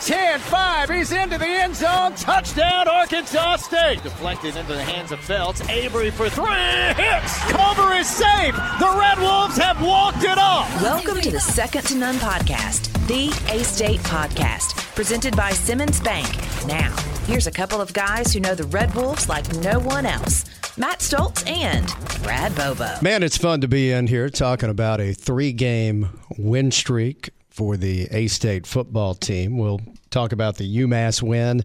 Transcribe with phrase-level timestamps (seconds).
[0.00, 0.90] 10 5.
[0.90, 2.14] He's into the end zone.
[2.14, 4.02] Touchdown, Arkansas State.
[4.02, 5.66] Deflected into the hands of Felts.
[5.68, 6.44] Avery for three.
[6.46, 7.38] Hits.
[7.50, 8.54] Cover is safe.
[8.54, 10.70] The Red Wolves have walked it off.
[10.82, 16.28] Welcome to the Second to None podcast, the A State podcast, presented by Simmons Bank.
[16.66, 16.94] Now,
[17.26, 20.44] here's a couple of guys who know the Red Wolves like no one else.
[20.78, 21.86] Matt Stoltz and
[22.22, 22.96] Brad Bobo.
[23.00, 27.78] Man, it's fun to be in here talking about a three game win streak for
[27.78, 29.56] the A State football team.
[29.56, 29.80] We'll
[30.10, 31.62] talk about the UMass win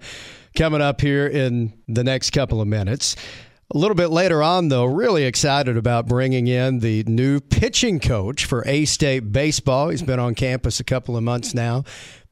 [0.55, 3.17] coming up here in the next couple of minutes.
[3.73, 8.45] A little bit later on, though, really excited about bringing in the new pitching coach
[8.45, 9.89] for A State baseball.
[9.89, 11.83] He's been on campus a couple of months now.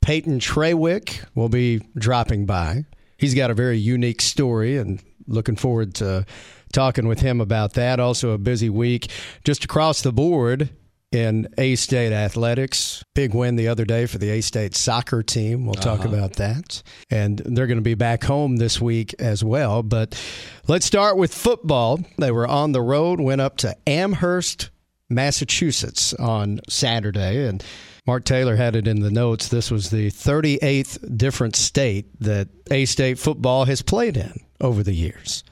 [0.02, 2.86] Peyton Traywick will be dropping by.
[3.18, 6.26] He's got a very unique story and looking forward to
[6.72, 8.00] talking with him about that.
[8.00, 9.12] Also, a busy week
[9.44, 10.70] just across the board
[11.12, 13.04] in A State athletics.
[13.16, 15.66] Big win the other day for the A State soccer team.
[15.66, 16.10] We'll talk uh-huh.
[16.10, 16.84] about that.
[17.10, 19.84] And they're going to be back home this week as well.
[19.84, 20.22] But
[20.68, 22.00] let's start with football.
[22.18, 24.70] They were on the road, went up to Amherst,
[25.10, 27.48] Massachusetts on Saturday.
[27.48, 27.64] And
[28.06, 29.48] Mark Taylor had it in the notes.
[29.48, 34.94] This was the 38th different state that A State football has played in over the
[34.94, 35.44] years.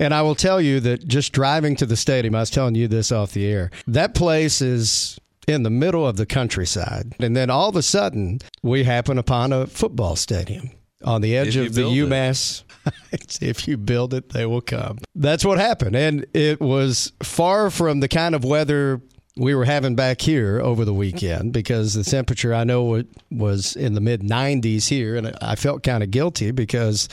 [0.00, 2.88] And I will tell you that just driving to the stadium, I was telling you
[2.88, 7.14] this off the air, that place is in the middle of the countryside.
[7.20, 10.70] And then all of a sudden, we happen upon a football stadium
[11.04, 12.62] on the edge of the UMass.
[13.42, 14.98] if you build it, they will come.
[15.14, 15.94] That's what happened.
[15.94, 19.02] And it was far from the kind of weather
[19.36, 23.94] we were having back here over the weekend because the temperature I know was in
[23.94, 25.16] the mid 90s here.
[25.16, 27.08] And I felt kind of guilty because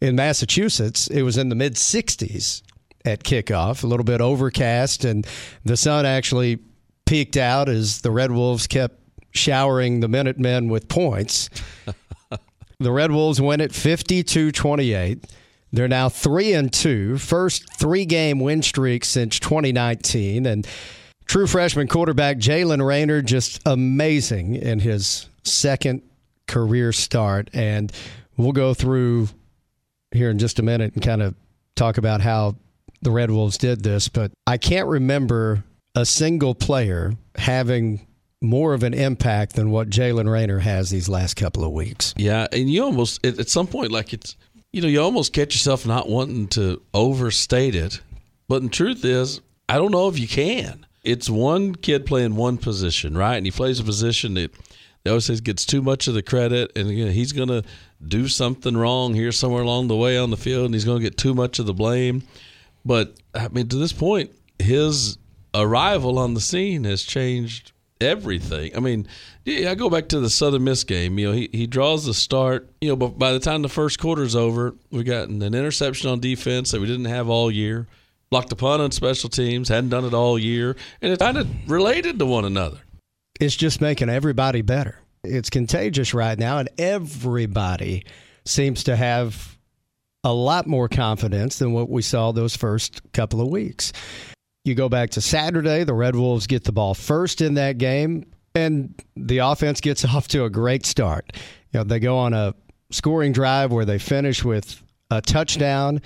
[0.00, 2.62] in Massachusetts, it was in the mid 60s
[3.04, 5.26] at kickoff, a little bit overcast, and
[5.64, 6.58] the sun actually
[7.06, 11.48] peeked out as the Red Wolves kept showering the Minutemen with points.
[12.78, 15.24] the Red Wolves win it 52 28.
[15.72, 20.46] They're now 3 and 2, first three game win streak since 2019.
[20.46, 20.66] And
[21.26, 26.02] true freshman quarterback Jalen Rayner just amazing in his second
[26.46, 27.50] career start.
[27.52, 27.92] And
[28.36, 29.28] we'll go through
[30.16, 31.34] here in just a minute and kind of
[31.74, 32.56] talk about how
[33.02, 38.06] the Red Wolves did this, but I can't remember a single player having
[38.42, 42.14] more of an impact than what Jalen Rayner has these last couple of weeks.
[42.16, 44.36] Yeah, and you almost at some point like it's
[44.72, 48.00] you know you almost catch yourself not wanting to overstate it,
[48.48, 50.86] but the truth is I don't know if you can.
[51.02, 53.36] It's one kid playing one position, right?
[53.36, 54.52] And he plays a position that
[55.04, 57.62] they always say gets too much of the credit, and he's going to
[58.04, 61.04] do something wrong here somewhere along the way on the field, and he's going to
[61.04, 62.22] get too much of the blame.
[62.84, 65.18] But I mean, to this point, his
[65.54, 68.76] arrival on the scene has changed everything.
[68.76, 69.08] I mean,
[69.44, 71.18] yeah, I go back to the Southern Miss game.
[71.18, 72.68] You know, he, he draws the start.
[72.80, 76.20] You know, but by the time the first quarter's over, we got an interception on
[76.20, 77.86] defense that we didn't have all year.
[78.28, 81.48] Blocked the punt on special teams, hadn't done it all year, and it kind of
[81.70, 82.78] related to one another.
[83.38, 88.04] It's just making everybody better it's contagious right now, and everybody
[88.44, 89.56] seems to have
[90.24, 93.92] a lot more confidence than what we saw those first couple of weeks.
[94.64, 98.26] You go back to Saturday, the Red Wolves get the ball first in that game,
[98.54, 101.32] and the offense gets off to a great start.
[101.72, 102.54] You know, they go on a
[102.90, 106.00] scoring drive where they finish with a touchdown.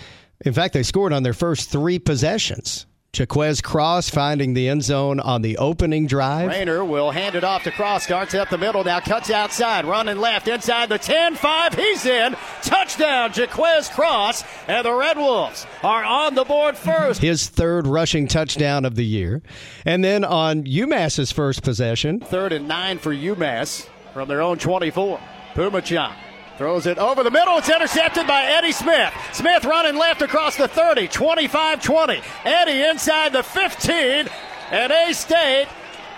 [0.44, 2.86] In fact, they scored on their first three possessions.
[3.12, 6.48] Jaquez Cross finding the end zone on the opening drive.
[6.48, 8.04] Rayner will hand it off to Cross.
[8.04, 8.84] Starts up the middle.
[8.84, 9.84] Now cuts outside.
[9.84, 11.74] Running left inside the 10 5.
[11.74, 12.36] He's in.
[12.62, 14.44] Touchdown, Jaquez Cross.
[14.68, 17.20] And the Red Wolves are on the board first.
[17.20, 19.42] His third rushing touchdown of the year.
[19.84, 22.20] And then on UMass's first possession.
[22.20, 25.20] Third and nine for UMass from their own 24.
[25.54, 26.14] Phommachanh
[26.60, 27.56] Throws it over the middle.
[27.56, 29.14] It's intercepted by Eddie Smith.
[29.32, 32.20] Smith running left across the 30, 25 20.
[32.44, 34.28] Eddie inside the 15.
[34.70, 35.68] And A State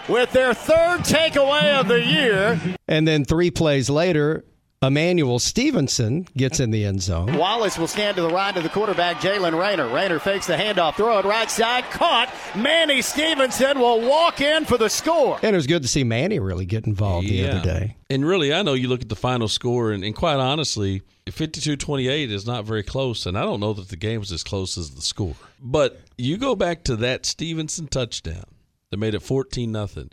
[0.09, 2.61] with their third takeaway of the year.
[2.89, 4.45] And then three plays later,
[4.83, 7.37] Emmanuel Stevenson gets in the end zone.
[7.37, 9.89] Wallace will stand to the right of the quarterback, Jalen Rayner.
[9.89, 12.35] Rayner fakes the handoff, throw it right side, caught.
[12.57, 15.39] Manny Stevenson will walk in for the score.
[15.41, 17.43] And it was good to see Manny really get involved yeah.
[17.43, 17.97] the other day.
[18.11, 21.77] And really, I know you look at the final score, and, and quite honestly, 52
[21.77, 24.77] 28 is not very close, and I don't know that the game was as close
[24.77, 25.37] as the score.
[25.61, 28.45] But you go back to that Stevenson touchdown
[28.91, 30.11] that made it 14 nothing.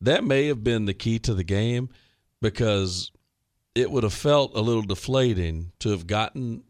[0.00, 1.90] That may have been the key to the game
[2.40, 3.11] because
[3.74, 6.64] it would have felt a little deflating to have gotten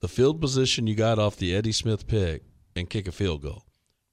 [0.00, 2.42] the field position you got off the Eddie Smith pick
[2.76, 3.64] and kick a field goal.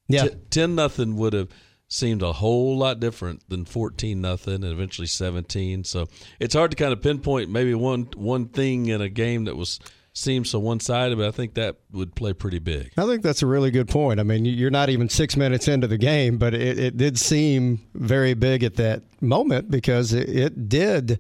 [0.07, 1.49] Yeah, T- ten nothing would have
[1.87, 5.83] seemed a whole lot different than 14 nothing and eventually 17.
[5.83, 6.07] So
[6.39, 9.79] it's hard to kind of pinpoint maybe one one thing in a game that was
[10.13, 12.91] seems so one sided, but I think that would play pretty big.
[12.97, 14.19] I think that's a really good point.
[14.19, 17.81] I mean, you're not even six minutes into the game, but it, it did seem
[17.93, 21.19] very big at that moment because it, it did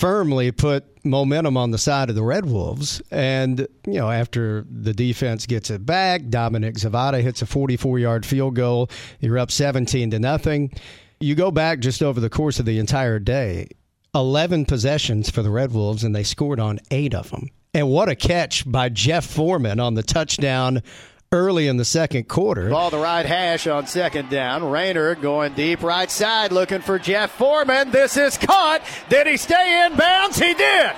[0.00, 3.02] firmly put momentum on the side of the Red Wolves.
[3.10, 8.24] And, you know, after the defense gets it back, Dominic Zvada hits a 44 yard
[8.24, 8.88] field goal.
[9.20, 10.72] You're up 17 to nothing.
[11.20, 13.68] You go back just over the course of the entire day,
[14.14, 17.50] 11 possessions for the Red Wolves, and they scored on eight of them.
[17.74, 20.82] And what a catch by Jeff Foreman on the touchdown
[21.32, 22.70] early in the second quarter.
[22.70, 24.68] Ball the right hash on second down.
[24.68, 27.92] Rayner going deep right side looking for Jeff Foreman.
[27.92, 28.82] This is caught.
[29.08, 30.38] Did he stay in bounds?
[30.38, 30.90] He did.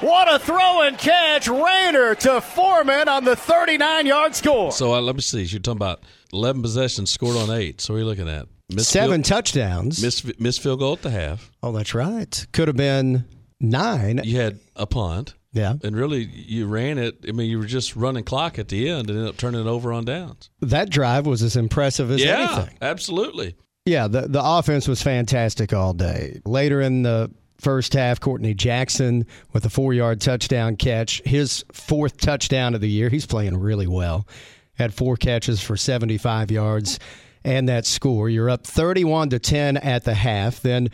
[0.00, 1.46] What a throw and catch.
[1.46, 4.72] Rayner to Foreman on the 39 yard score.
[4.72, 5.42] So uh, let me see.
[5.42, 6.02] You're talking about
[6.32, 7.80] 11 possessions scored on eight.
[7.80, 8.48] So what are you looking at?
[8.74, 10.02] Missed Seven field, touchdowns.
[10.02, 11.52] Missed, missed field goal at the half.
[11.62, 12.44] Oh, that's right.
[12.52, 13.24] Could have been
[13.60, 14.20] nine.
[14.24, 15.34] You had a punt.
[15.52, 15.74] Yeah.
[15.82, 17.24] And really, you ran it.
[17.28, 19.66] I mean, you were just running clock at the end and ended up turning it
[19.66, 20.50] over on downs.
[20.60, 22.78] That drive was as impressive as yeah, anything.
[22.80, 23.54] absolutely.
[23.84, 26.40] Yeah, the, the offense was fantastic all day.
[26.46, 32.16] Later in the first half, Courtney Jackson with a four yard touchdown catch, his fourth
[32.16, 33.08] touchdown of the year.
[33.08, 34.26] He's playing really well.
[34.74, 36.98] Had four catches for 75 yards
[37.44, 38.28] and that score.
[38.30, 40.60] You're up 31 to 10 at the half.
[40.60, 40.88] Then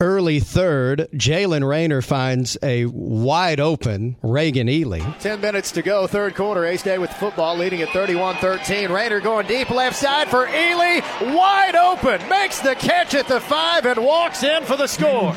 [0.00, 5.00] early third, Jalen Rayner finds a wide open Reagan Ely.
[5.18, 6.64] 10 minutes to go, third quarter.
[6.64, 8.90] A State with the football leading at 31 13.
[8.90, 11.00] Rayner going deep left side for Ely.
[11.20, 12.28] Wide open.
[12.28, 15.34] Makes the catch at the five and walks in for the score.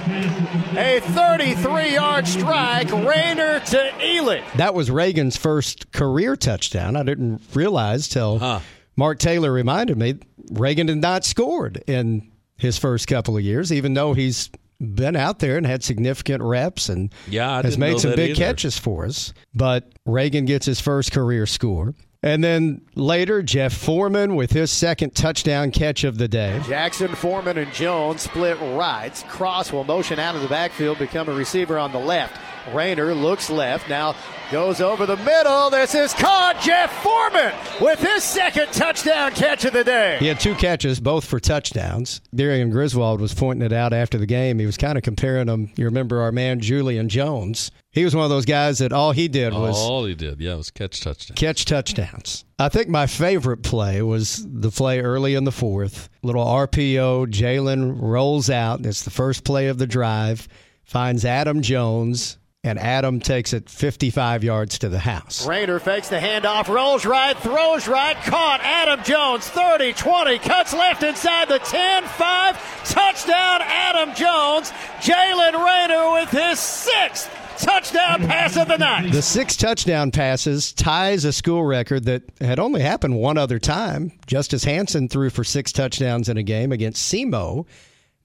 [0.78, 2.92] A 33 yard strike.
[2.92, 4.42] Rayner to Ely.
[4.58, 6.96] That was Reagan's first career touchdown.
[6.96, 8.60] I didn't realize till huh.
[8.96, 10.16] Mark Taylor reminded me
[10.52, 12.30] Reagan had not scored in
[12.60, 16.88] his first couple of years, even though he's been out there and had significant reps
[16.90, 18.38] and yeah, has made some big either.
[18.38, 19.34] catches for us.
[19.54, 21.96] But Reagan gets his first career score.
[22.22, 26.62] And then later, Jeff Foreman with his second touchdown catch of the day.
[26.68, 29.24] Jackson, Foreman, and Jones split rights.
[29.30, 32.38] Cross will motion out of the backfield, become a receiver on the left.
[32.74, 34.16] Rayner looks left, now
[34.52, 35.70] goes over the middle.
[35.70, 36.60] This is caught.
[36.62, 40.18] Jeff Foreman with his second touchdown catch of the day.
[40.20, 42.22] He had two catches, both for touchdowns.
[42.36, 44.60] Darian Griswold was pointing it out after the game.
[44.60, 45.72] He was kind of comparing them.
[45.78, 47.72] You remember our man Julian Jones.
[47.92, 50.56] He was one of those guys that all he did was all he did, yeah,
[50.56, 51.40] was catch touchdowns.
[51.40, 52.46] Catch touchdowns.
[52.60, 56.08] I think my favorite play was the play early in the fourth.
[56.22, 57.28] Little RPO.
[57.28, 58.86] Jalen rolls out.
[58.86, 60.48] It's the first play of the drive.
[60.84, 65.48] Finds Adam Jones and Adam takes it 55 yards to the house.
[65.48, 68.60] Rayner fakes the handoff, rolls right, throws right, caught.
[68.62, 74.72] Adam Jones, 30, 20, cuts left inside the 10, 5, touchdown, Adam Jones.
[75.00, 79.12] Jalen Rayner with his sixth touchdown pass of the night.
[79.12, 84.12] The six touchdown passes ties a school record that had only happened one other time.
[84.26, 87.66] Justice Hansen threw for six touchdowns in a game against SEMO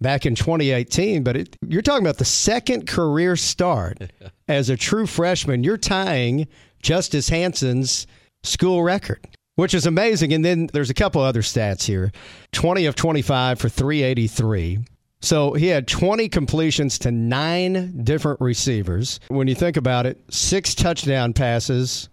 [0.00, 1.22] back in 2018.
[1.22, 3.98] But it, you're talking about the second career start
[4.48, 5.64] as a true freshman.
[5.64, 6.46] You're tying
[6.82, 8.06] Justice Hansen's
[8.42, 9.26] school record,
[9.56, 10.32] which is amazing.
[10.32, 12.12] And then there's a couple other stats here
[12.52, 14.78] 20 of 25 for 383.
[15.24, 19.20] So he had 20 completions to nine different receivers.
[19.28, 22.08] When you think about it, six touchdown passes.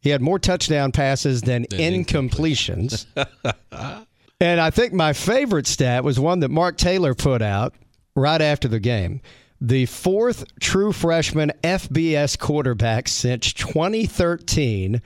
[0.00, 3.06] He had more touchdown passes than, than incompletions.
[4.40, 7.74] And I think my favorite stat was one that Mark Taylor put out
[8.16, 9.22] right after the game.
[9.60, 15.00] The fourth true freshman FBS quarterback since 2013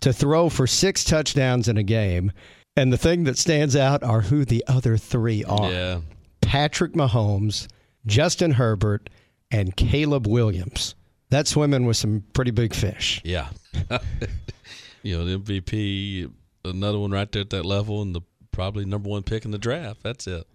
[0.00, 2.32] to throw for six touchdowns in a game.
[2.76, 6.00] And the thing that stands out are who the other three are yeah.
[6.48, 7.68] Patrick Mahomes,
[8.06, 9.10] Justin Herbert,
[9.50, 10.94] and Caleb Williams.
[11.28, 13.20] That's swimming with some pretty big fish.
[13.22, 13.50] Yeah.
[15.02, 16.32] you know, the MVP,
[16.64, 19.58] another one right there at that level, and the probably number one pick in the
[19.58, 20.02] draft.
[20.02, 20.46] That's it.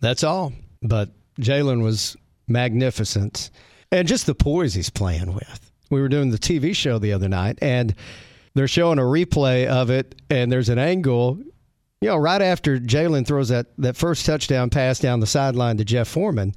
[0.00, 0.52] That's all.
[0.82, 1.08] But
[1.40, 3.48] Jalen was magnificent.
[3.90, 5.72] And just the poise he's playing with.
[5.88, 7.94] We were doing the TV show the other night, and
[8.52, 11.38] they're showing a replay of it, and there's an angle.
[12.04, 15.86] You know, right after Jalen throws that, that first touchdown pass down the sideline to
[15.86, 16.54] Jeff Foreman,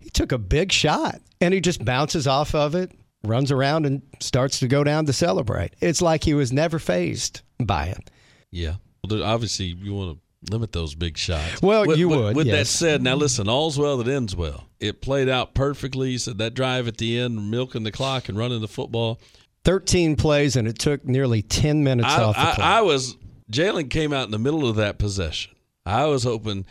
[0.00, 2.90] he took a big shot, and he just bounces off of it,
[3.22, 5.76] runs around, and starts to go down to celebrate.
[5.80, 8.10] It's like he was never fazed by it.
[8.50, 8.74] Yeah.
[9.08, 11.62] Well, obviously, you want to limit those big shots.
[11.62, 12.34] Well, with, you with, would.
[12.34, 12.56] With yes.
[12.56, 14.64] that said, now listen, all's well that ends well.
[14.80, 16.10] It played out perfectly.
[16.10, 19.20] You said that drive at the end, milking the clock and running the football.
[19.64, 22.58] 13 plays, and it took nearly 10 minutes I, off the I, clock.
[22.58, 23.16] I was,
[23.52, 25.54] Jalen came out in the middle of that possession.
[25.84, 26.64] I was hoping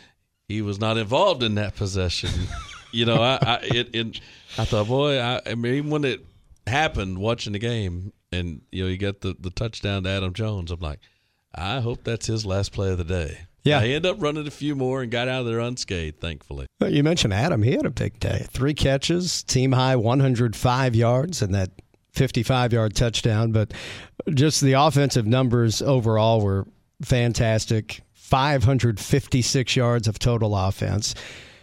[0.48, 2.30] he was not involved in that possession.
[2.92, 4.20] you know, I, I it, it,
[4.58, 6.24] I thought, boy, I, I mean, even when it
[6.66, 10.70] happened, watching the game, and you know, you got the the touchdown to Adam Jones,
[10.70, 11.00] I'm like,
[11.54, 13.46] I hope that's his last play of the day.
[13.64, 13.80] Yeah.
[13.80, 16.66] he ended up running a few more and got out of there unscathed, thankfully.
[16.80, 17.62] You mentioned Adam.
[17.62, 18.46] He had a big day.
[18.50, 21.70] Three catches, team high 105 yards, and that
[22.12, 23.52] 55 yard touchdown.
[23.52, 23.72] But
[24.32, 26.66] just the offensive numbers overall were
[27.02, 31.14] fantastic 556 yards of total offense.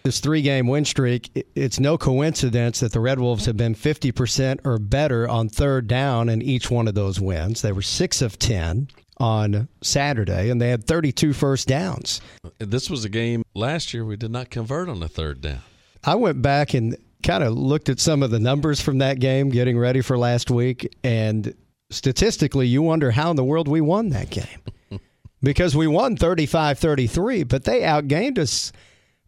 [0.04, 4.60] This three game win streak, it's no coincidence that the Red Wolves have been 50%
[4.66, 7.62] or better on third down in each one of those wins.
[7.62, 8.88] They were 6 of 10
[9.18, 12.22] on Saturday, and they had 32 first downs.
[12.60, 15.62] This was a game last year we did not convert on the third down.
[16.04, 19.50] I went back and kind of looked at some of the numbers from that game
[19.50, 21.54] getting ready for last week, and
[21.90, 25.00] statistically, you wonder how in the world we won that game.
[25.42, 28.72] because we won 35 33, but they outgained us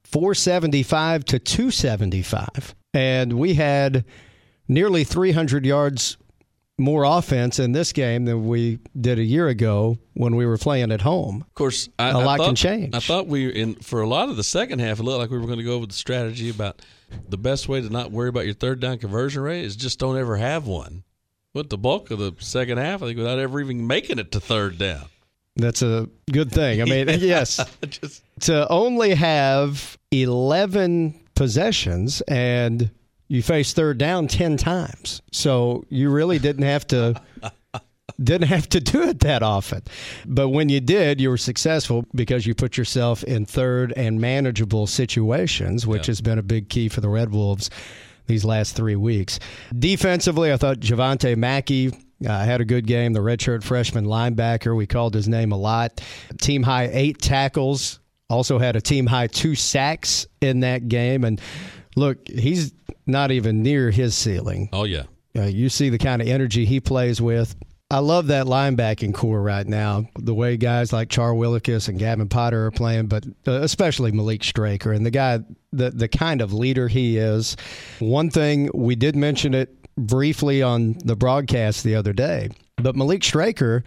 [0.04, 2.76] 475 to 275.
[2.94, 4.04] And we had
[4.68, 6.18] nearly 300 yards
[6.78, 10.92] more offense in this game than we did a year ago when we were playing
[10.92, 11.44] at home.
[11.48, 12.96] Of course, I, a I lot thought, can change.
[12.96, 15.38] I thought we in for a lot of the second half, it looked like we
[15.38, 16.82] were going to go over the strategy about
[17.30, 20.18] the best way to not worry about your third down conversion rate is just don't
[20.18, 21.03] ever have one.
[21.53, 24.39] But the bulk of the second half, I think, without ever even making it to
[24.39, 25.06] third down.
[25.58, 26.82] That's a good thing.
[26.82, 32.89] I mean, Yeah, yes, just to only have 11 possessions and
[33.27, 35.22] you face third down 10 times.
[35.32, 37.22] So you really didn't have to
[38.22, 39.82] didn't have to do it that often.
[40.25, 44.88] But when you did, you were successful because you put yourself in third and manageable
[44.88, 46.12] situations, which Yeah.
[46.12, 47.70] has been a big key for the Red Wolves
[48.27, 49.39] these last three weeks.
[49.77, 51.91] Defensively, I thought Javante Mackey
[52.25, 53.13] uh, had a good game.
[53.13, 56.01] The redshirt freshman linebacker, we called his name a lot.
[56.39, 58.00] Team high eight tackles.
[58.30, 61.24] Also had a team high two sacks in that game.
[61.25, 61.41] And
[61.96, 62.74] look, he's
[63.08, 64.70] not even near his ceiling.
[64.72, 65.03] oh yeah,
[65.36, 67.56] Uh, you see the kind of energy he plays with.
[67.92, 70.06] I love that linebacking corps right now.
[70.18, 74.46] The way guys like Char Willikis and Gavin Potter are playing, but uh, especially Malik
[74.46, 75.40] Straker and the guy,
[75.74, 77.58] the the kind of leader he is.
[78.00, 83.26] One thing we did mention it briefly on the broadcast the other day, but Malik
[83.26, 83.84] Straker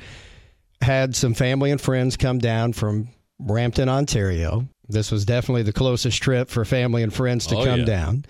[0.82, 3.08] had some family and friends come down from
[3.40, 4.68] Brampton, Ontario.
[4.86, 7.86] This was definitely the closest trip for family and friends to Oh, come yeah.
[7.86, 8.24] down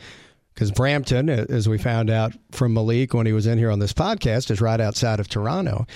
[0.54, 3.92] because Brampton, as we found out from Malik when he was in here on this
[3.92, 5.86] podcast, is right outside of Toronto.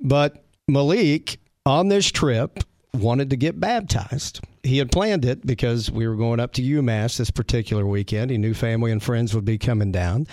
[0.00, 2.60] But Malik, on this trip,
[2.94, 4.40] wanted to get baptized.
[4.62, 8.30] He had planned it because we were going up to UMass this particular weekend.
[8.30, 10.26] He knew family and friends would be coming down.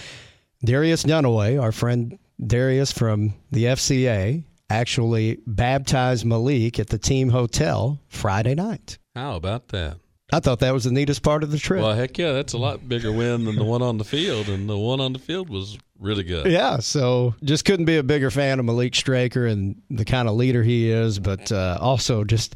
[0.64, 8.00] Darius Dunaway, our friend Darius from the FCA, actually baptized Malik at the team hotel
[8.08, 8.98] Friday night.
[9.16, 9.98] how about that?
[10.32, 11.82] I thought that was the neatest part of the trip.
[11.82, 14.68] Well, heck yeah, that's a lot bigger win than the one on the field, and
[14.68, 16.48] the one on the field was really good.
[16.52, 20.36] Yeah, so just couldn't be a bigger fan of Malik Straker and the kind of
[20.36, 22.56] leader he is, but uh, also just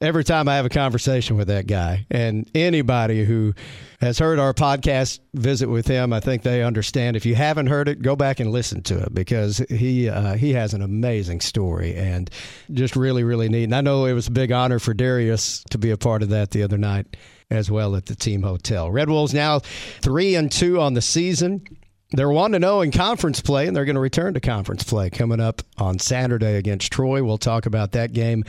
[0.00, 3.52] every time I have a conversation with that guy and anybody who
[4.00, 7.16] has heard our podcast visit with him, I think they understand.
[7.16, 10.54] If you haven't heard it, go back and listen to it because he uh, he
[10.54, 12.30] has an amazing story and
[12.72, 13.64] just really really neat.
[13.64, 16.30] And I know it was a big honor for Darius to be a part of
[16.30, 17.16] that the other night
[17.50, 18.90] as well at the team hotel.
[18.90, 21.66] Red Wolves now three and two on the season.
[22.12, 25.10] They're one to zero in conference play, and they're going to return to conference play
[25.10, 27.22] coming up on Saturday against Troy.
[27.22, 28.44] We'll talk about that game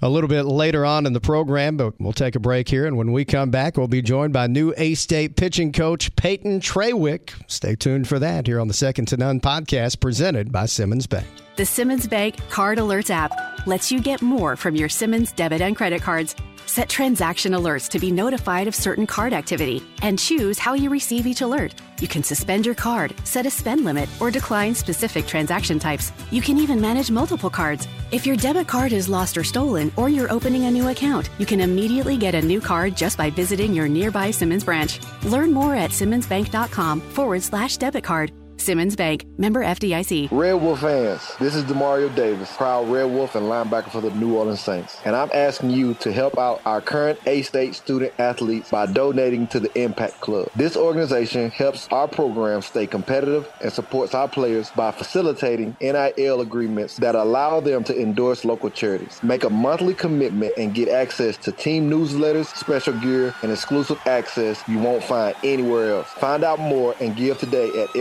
[0.00, 2.86] a little bit later on in the program, but we'll take a break here.
[2.86, 6.60] And when we come back, we'll be joined by new A State pitching coach Peyton
[6.60, 7.30] Traywick.
[7.46, 11.26] Stay tuned for that here on the Second to None podcast presented by Simmons Bank.
[11.56, 15.76] The Simmons Bank Card Alerts app lets you get more from your Simmons debit and
[15.76, 16.36] credit cards.
[16.68, 21.26] Set transaction alerts to be notified of certain card activity and choose how you receive
[21.26, 21.74] each alert.
[21.98, 26.12] You can suspend your card, set a spend limit, or decline specific transaction types.
[26.30, 27.88] You can even manage multiple cards.
[28.10, 31.46] If your debit card is lost or stolen, or you're opening a new account, you
[31.46, 35.00] can immediately get a new card just by visiting your nearby Simmons branch.
[35.22, 38.30] Learn more at simmonsbank.com forward slash debit card.
[38.68, 40.28] Simmons Bank, member FDIC.
[40.30, 44.36] Red Wolf fans, this is Demario Davis, proud Red Wolf and linebacker for the New
[44.36, 44.98] Orleans Saints.
[45.06, 49.58] And I'm asking you to help out our current A-State student athletes by donating to
[49.58, 50.50] the Impact Club.
[50.54, 56.98] This organization helps our program stay competitive and supports our players by facilitating NIL agreements
[56.98, 59.18] that allow them to endorse local charities.
[59.22, 64.62] Make a monthly commitment and get access to team newsletters, special gear, and exclusive access
[64.68, 66.08] you won't find anywhere else.
[66.08, 67.96] Find out more and give today at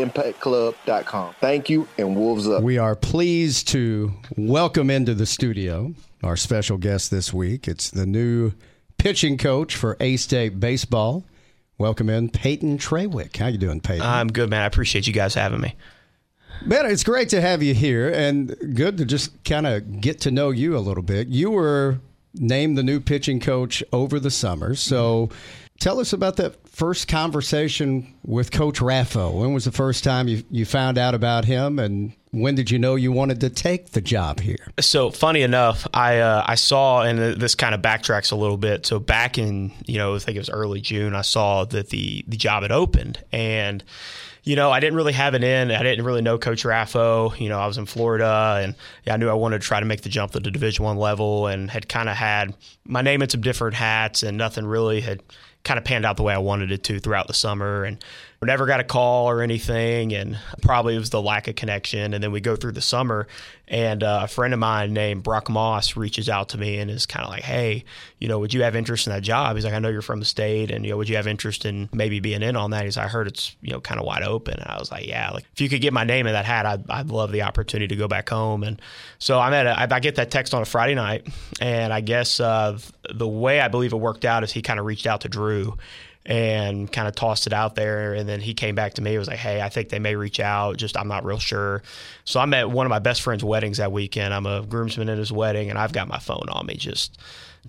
[0.58, 1.36] impactclub.com.
[1.40, 2.64] Thank you and Wolves up.
[2.64, 7.68] We are pleased to welcome into the studio our special guest this week.
[7.68, 8.54] It's the new
[8.98, 11.24] pitching coach for A State baseball.
[11.78, 13.38] Welcome in Peyton Traywick.
[13.38, 14.02] How you doing, Peyton?
[14.02, 14.64] I'm good, man.
[14.64, 15.76] I appreciate you guys having me.
[16.66, 20.32] Man, it's great to have you here and good to just kind of get to
[20.32, 21.28] know you a little bit.
[21.28, 22.00] You were
[22.34, 24.74] named the new pitching coach over the summer.
[24.74, 25.30] So
[25.80, 29.40] tell us about that first conversation with Coach Raffo.
[29.40, 32.78] When was the first time you, you found out about him and when did you
[32.78, 34.68] know you wanted to take the job here?
[34.80, 38.86] So funny enough, I uh, I saw, and this kind of backtracks a little bit.
[38.86, 42.24] So back in you know I think it was early June, I saw that the
[42.28, 43.84] the job had opened, and
[44.48, 45.72] you know, I didn't really have it in.
[45.72, 47.38] I didn't really know Coach Raffo.
[47.38, 49.86] You know, I was in Florida, and yeah, I knew I wanted to try to
[49.86, 52.56] make the jump to the Division One level, and had kind of had
[52.86, 55.22] my name in some different hats, and nothing really had
[55.68, 57.84] kind of panned out the way I wanted it to throughout the summer.
[57.84, 58.04] And
[58.46, 62.13] never got a call or anything, and probably it was the lack of connection.
[62.13, 63.27] And then we go through the summer,
[63.67, 67.08] and uh, a friend of mine named Brock Moss reaches out to me and is
[67.08, 67.84] kind of like, "Hey,
[68.20, 70.20] you know, would you have interest in that job?" He's like, "I know you're from
[70.20, 72.86] the state, and you know, would you have interest in maybe being in on that?"
[72.86, 75.08] He's, like, "I heard it's you know kind of wide open." And I was like,
[75.08, 77.41] "Yeah, like if you could get my name in that hat, I'd, I'd love the
[77.41, 78.79] opportunity to go back home." And
[79.17, 81.27] so I'm at a, I get that text on a Friday night,
[81.60, 82.77] and I guess uh,
[83.12, 85.75] the way I believe it worked out is he kind of reached out to Drew
[86.28, 88.14] and kind of tossed it out there.
[88.14, 89.16] And then he came back to me.
[89.16, 90.76] It was like, hey, I think they may reach out.
[90.76, 91.82] Just I'm not real sure.
[92.26, 94.34] So I'm at one of my best friend's weddings that weekend.
[94.34, 97.18] I'm a groomsman at his wedding, and I've got my phone on me just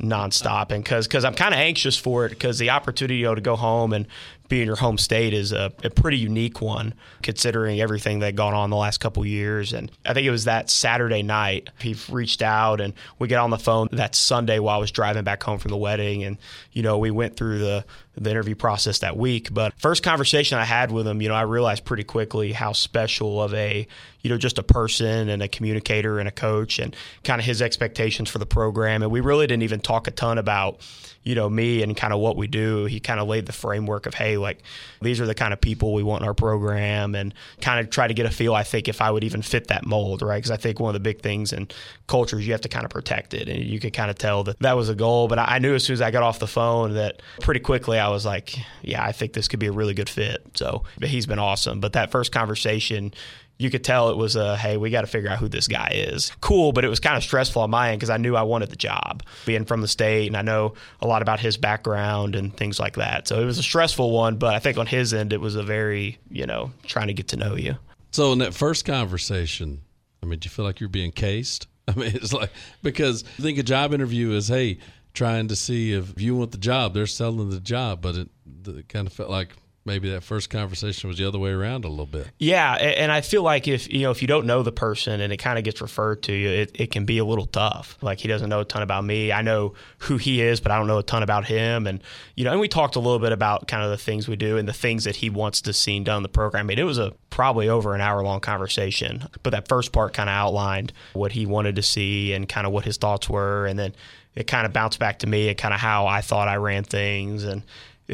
[0.00, 0.70] nonstop.
[0.70, 3.40] And because because I'm kind of anxious for it because the opportunity you know, to
[3.40, 4.06] go home and
[4.48, 8.54] be in your home state is a, a, pretty unique one considering everything that gone
[8.54, 9.74] on the last couple years.
[9.74, 13.50] And I think it was that Saturday night he reached out and we get on
[13.50, 16.24] the phone that Sunday while I was driving back home from the wedding.
[16.24, 16.38] And,
[16.72, 17.84] you know, we went through the,
[18.20, 19.52] the interview process that week.
[19.52, 23.42] But first conversation I had with him, you know, I realized pretty quickly how special
[23.42, 23.86] of a,
[24.22, 26.94] you know, just a person and a communicator and a coach and
[27.24, 29.02] kind of his expectations for the program.
[29.02, 30.80] And we really didn't even talk a ton about,
[31.22, 32.86] you know, me and kind of what we do.
[32.86, 34.62] He kind of laid the framework of, hey, like
[35.02, 38.08] these are the kind of people we want in our program and kind of try
[38.08, 40.38] to get a feel, I think, if I would even fit that mold, right?
[40.38, 41.68] Because I think one of the big things in
[42.06, 43.48] cultures, you have to kind of protect it.
[43.48, 45.28] And you could kind of tell that that was a goal.
[45.28, 48.07] But I knew as soon as I got off the phone that pretty quickly I
[48.08, 50.44] was like, yeah, I think this could be a really good fit.
[50.54, 51.80] So he's been awesome.
[51.80, 53.12] But that first conversation,
[53.58, 55.90] you could tell it was a hey, we got to figure out who this guy
[55.92, 56.30] is.
[56.40, 58.70] Cool, but it was kind of stressful on my end because I knew I wanted
[58.70, 62.56] the job, being from the state, and I know a lot about his background and
[62.56, 63.26] things like that.
[63.28, 65.62] So it was a stressful one, but I think on his end it was a
[65.62, 67.76] very you know trying to get to know you.
[68.12, 69.82] So in that first conversation,
[70.22, 71.66] I mean, do you feel like you're being cased?
[71.88, 72.50] I mean, it's like
[72.82, 74.78] because I think a job interview is hey,
[75.18, 76.94] trying to see if you want the job.
[76.94, 78.28] They're selling the job, but it,
[78.68, 79.50] it kind of felt like
[79.84, 82.28] maybe that first conversation was the other way around a little bit.
[82.38, 85.32] Yeah, and I feel like if you know if you don't know the person and
[85.32, 87.98] it kind of gets referred to you, it, it can be a little tough.
[88.00, 89.32] Like he doesn't know a ton about me.
[89.32, 91.88] I know who he is, but I don't know a ton about him.
[91.88, 92.00] And
[92.36, 94.56] you know, and we talked a little bit about kind of the things we do
[94.56, 96.60] and the things that he wants to see done in the program.
[96.60, 100.14] I mean, it was a probably over an hour long conversation, but that first part
[100.14, 103.66] kind of outlined what he wanted to see and kind of what his thoughts were,
[103.66, 103.94] and then
[104.38, 106.84] it kind of bounced back to me and kind of how I thought I ran
[106.84, 107.64] things and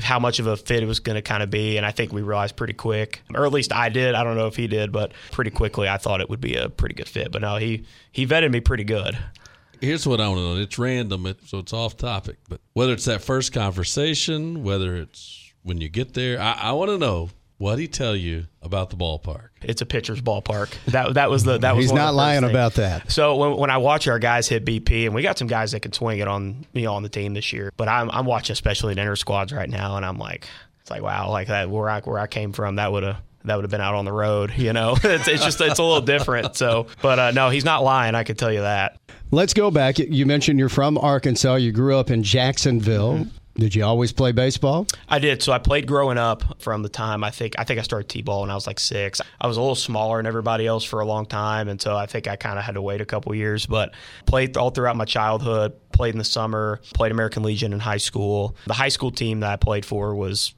[0.02, 1.76] how much of a fit it was going to kind of be.
[1.76, 4.14] And I think we realized pretty quick, or at least I did.
[4.14, 6.70] I don't know if he did, but pretty quickly I thought it would be a
[6.70, 7.30] pretty good fit.
[7.30, 9.18] But no, he he vetted me pretty good.
[9.82, 10.56] Here's what I want to know.
[10.56, 12.38] It's random, so it's off topic.
[12.48, 16.90] But whether it's that first conversation, whether it's when you get there, I, I want
[16.90, 19.48] to know what he tell you about the ballpark?
[19.62, 20.74] It's a pitcher's ballpark.
[20.86, 21.84] That that was the that was.
[21.84, 23.10] He's not lying about that.
[23.10, 25.80] So when, when I watch our guys hit BP, and we got some guys that
[25.80, 28.52] can swing it on you know on the team this year, but I'm I'm watching
[28.52, 30.46] especially the inner squads right now, and I'm like,
[30.80, 33.56] it's like wow, like that where I where I came from, that would have that
[33.56, 34.52] would have been out on the road.
[34.56, 36.56] You know, it's, it's just it's a little different.
[36.56, 38.14] So, but uh, no, he's not lying.
[38.14, 38.98] I can tell you that.
[39.30, 39.98] Let's go back.
[39.98, 41.56] You mentioned you're from Arkansas.
[41.56, 43.14] You grew up in Jacksonville.
[43.14, 43.36] Mm-hmm.
[43.56, 44.86] Did you always play baseball?
[45.08, 45.42] I did.
[45.42, 48.42] So I played growing up from the time I think I think I started t-ball
[48.42, 49.20] when I was like six.
[49.40, 52.06] I was a little smaller than everybody else for a long time, and so I
[52.06, 53.66] think I kind of had to wait a couple years.
[53.66, 53.94] But
[54.26, 55.74] played all throughout my childhood.
[55.92, 56.80] Played in the summer.
[56.94, 58.56] Played American Legion in high school.
[58.66, 60.52] The high school team that I played for was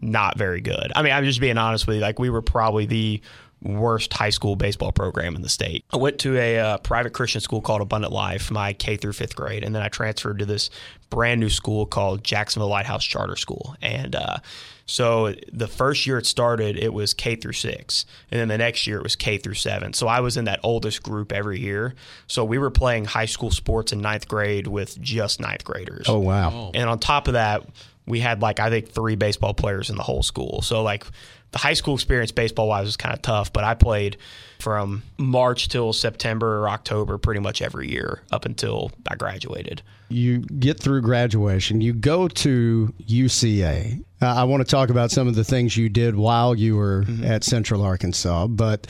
[0.00, 0.92] not very good.
[0.94, 2.02] I mean, I'm just being honest with you.
[2.02, 3.20] Like we were probably the
[3.62, 5.84] worst high school baseball program in the state.
[5.90, 9.36] I went to a uh, private Christian school called Abundant Life, my K through fifth
[9.36, 10.70] grade, and then I transferred to this
[11.10, 13.74] brand new school called Jacksonville Lighthouse Charter School.
[13.80, 14.38] And uh,
[14.86, 18.86] so the first year it started, it was K through six, and then the next
[18.86, 19.92] year it was K through seven.
[19.92, 21.94] So I was in that oldest group every year.
[22.26, 26.06] So we were playing high school sports in ninth grade with just ninth graders.
[26.08, 26.70] Oh wow!
[26.74, 27.64] And on top of that
[28.08, 30.62] we had like I think three baseball players in the whole school.
[30.62, 31.04] So like
[31.52, 34.18] the high school experience baseball wise was kind of tough, but I played
[34.58, 39.82] from March till September or October pretty much every year up until I graduated.
[40.08, 44.04] You get through graduation, you go to UCA.
[44.20, 47.04] Uh, I want to talk about some of the things you did while you were
[47.04, 47.24] mm-hmm.
[47.24, 48.86] at Central Arkansas, but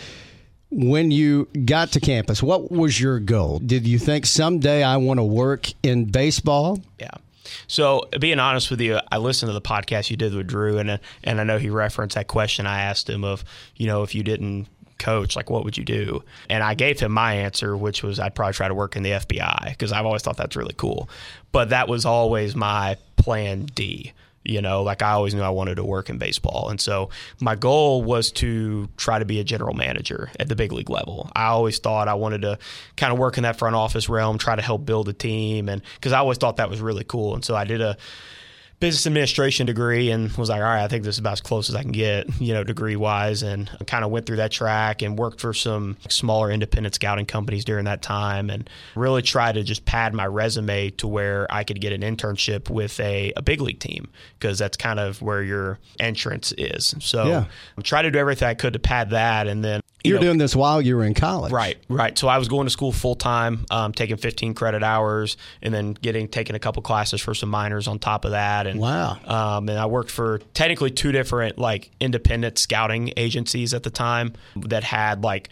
[0.71, 3.59] when you got to campus, what was your goal?
[3.59, 6.81] Did you think someday I want to work in baseball?
[6.99, 7.11] Yeah.
[7.67, 10.99] So, being honest with you, I listened to the podcast you did with Drew, and
[11.25, 13.45] and I know he referenced that question I asked him of,
[13.77, 16.23] you know, if you didn't coach, like what would you do?
[16.51, 19.11] And I gave him my answer, which was I'd probably try to work in the
[19.11, 21.09] FBI because I've always thought that's really cool.
[21.53, 24.13] But that was always my plan D.
[24.45, 26.69] You know, like I always knew I wanted to work in baseball.
[26.71, 30.73] And so my goal was to try to be a general manager at the big
[30.73, 31.31] league level.
[31.35, 32.59] I always thought I wanted to
[32.97, 35.69] kind of work in that front office realm, try to help build a team.
[35.69, 37.35] And because I always thought that was really cool.
[37.35, 37.97] And so I did a,
[38.81, 41.69] business administration degree and was like, all right, I think this is about as close
[41.69, 43.43] as I can get, you know, degree wise.
[43.43, 47.65] And kind of went through that track and worked for some smaller independent scouting companies
[47.65, 51.81] during that time and really tried to just pad my resume to where I could
[51.81, 55.79] get an internship with a, a big league team because that's kind of where your
[55.99, 56.95] entrance is.
[57.01, 57.45] So yeah.
[57.83, 59.49] try to do everything I could to pad that.
[59.49, 61.77] And then you are doing this while you were in college, right?
[61.89, 62.17] Right.
[62.17, 65.95] So I was going to school full time, um, taking 15 credit hours, and then
[65.95, 68.67] getting taking a couple classes for some minors on top of that.
[68.67, 69.19] And wow.
[69.25, 74.35] Um, and I worked for technically two different like independent scouting agencies at the time
[74.57, 75.49] that had like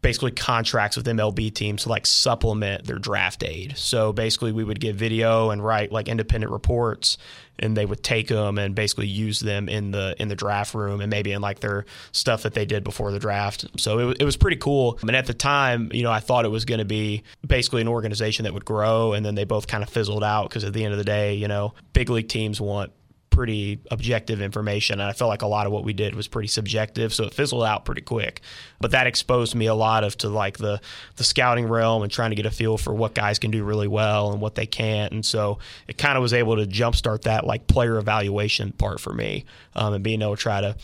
[0.00, 3.76] basically contracts with MLB teams to like supplement their draft aid.
[3.76, 7.18] So basically, we would get video and write like independent reports,
[7.58, 11.00] and they would take them and basically use them in the in the draft room
[11.00, 13.66] and maybe in like their stuff that they did before the draft.
[13.76, 14.98] So it, it was pretty cool.
[15.02, 17.88] And at the time, you know, I thought it was going to be basically an
[17.88, 20.84] organization that would grow, and then they both kind of fizzled out because at the
[20.84, 22.92] end of the day, you know, big league teams want
[23.38, 24.98] pretty objective information.
[24.98, 27.32] And I felt like a lot of what we did was pretty subjective, so it
[27.32, 28.40] fizzled out pretty quick.
[28.80, 30.80] But that exposed me a lot of to like the
[31.14, 33.86] the scouting realm and trying to get a feel for what guys can do really
[33.86, 35.12] well and what they can't.
[35.12, 39.12] And so it kind of was able to jumpstart that like player evaluation part for
[39.12, 39.44] me
[39.76, 40.74] um, and being able to try to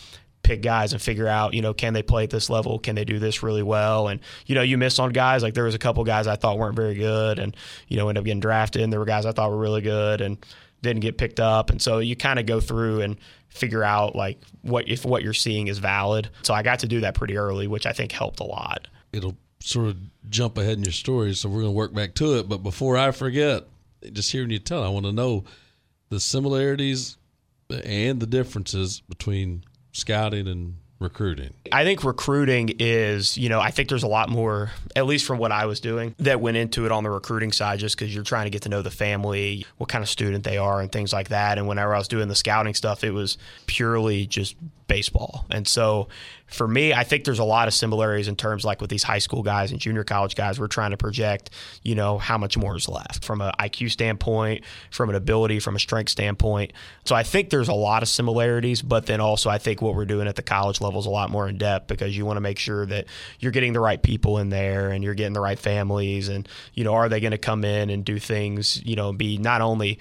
[0.44, 2.78] pick guys and figure out, you know, can they play at this level?
[2.78, 4.06] Can they do this really well?
[4.06, 5.42] And, you know, you miss on guys.
[5.42, 7.56] Like there was a couple guys I thought weren't very good and,
[7.88, 8.82] you know, end up getting drafted.
[8.82, 10.20] And there were guys I thought were really good.
[10.20, 10.38] And,
[10.84, 13.16] didn't get picked up, and so you kind of go through and
[13.48, 16.28] figure out like what if what you're seeing is valid.
[16.42, 18.88] So I got to do that pretty early, which I think helped a lot.
[19.12, 19.96] It'll sort of
[20.28, 22.48] jump ahead in your story, so we're going to work back to it.
[22.48, 23.64] But before I forget,
[24.12, 25.44] just hearing you tell, I want to know
[26.10, 27.16] the similarities
[27.70, 31.54] and the differences between scouting and recruiting?
[31.70, 35.38] I think recruiting is, you know, I think there's a lot more, at least from
[35.38, 38.24] what I was doing, that went into it on the recruiting side just because you're
[38.24, 41.12] trying to get to know the family, what kind of student they are, and things
[41.12, 41.58] like that.
[41.58, 45.46] And whenever I was doing the scouting stuff, it was purely just baseball.
[45.50, 46.08] And so
[46.46, 49.18] for me, I think there's a lot of similarities in terms like with these high
[49.18, 50.60] school guys and junior college guys.
[50.60, 51.50] We're trying to project,
[51.82, 55.74] you know, how much more is left from an IQ standpoint, from an ability, from
[55.74, 56.72] a strength standpoint.
[57.04, 60.04] So I think there's a lot of similarities, but then also I think what we're
[60.04, 62.42] doing at the college level is a lot more in depth because you want to
[62.42, 63.06] make sure that
[63.40, 66.84] you're getting the right people in there and you're getting the right families and, you
[66.84, 69.98] know, are they going to come in and do things, you know, be not only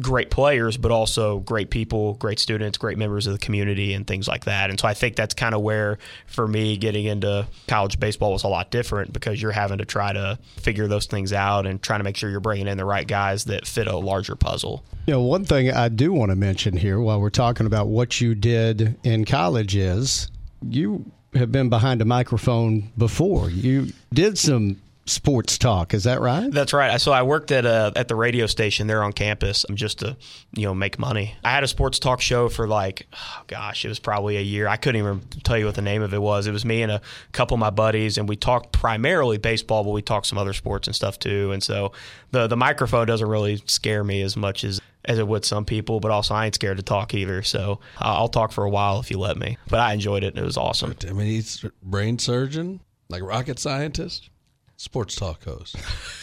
[0.00, 4.26] great players, but also great people, great students, great members of the community, and things
[4.26, 4.70] like that.
[4.70, 8.42] And so I think that's kind of where, for me, getting into college baseball was
[8.42, 12.00] a lot different because you're having to try to figure those things out and trying
[12.00, 14.84] to make sure you're bringing in the right guys that fit a larger puzzle.
[15.06, 18.20] You know, one thing I do want to mention here while we're talking about what
[18.20, 20.28] you did in college is
[20.68, 21.04] you
[21.34, 23.50] have been behind a microphone before.
[23.50, 25.92] You did some sports talk.
[25.92, 26.50] Is that right?
[26.50, 27.00] That's right.
[27.00, 30.16] So I worked at a, at the radio station there on campus um, just to
[30.54, 31.36] you know make money.
[31.44, 34.66] I had a sports talk show for like oh gosh, it was probably a year.
[34.66, 36.46] I couldn't even tell you what the name of it was.
[36.46, 37.00] It was me and a
[37.32, 40.88] couple of my buddies, and we talked primarily baseball, but we talked some other sports
[40.88, 41.52] and stuff too.
[41.52, 41.92] And so
[42.30, 46.00] the the microphone doesn't really scare me as much as as it would some people,
[46.00, 47.42] but also I ain't scared to talk either.
[47.42, 49.58] So I'll talk for a while if you let me.
[49.68, 50.28] But I enjoyed it.
[50.28, 50.94] and It was awesome.
[51.06, 54.30] I mean, he's brain surgeon, like rocket scientist
[54.76, 55.76] sports talk hosts.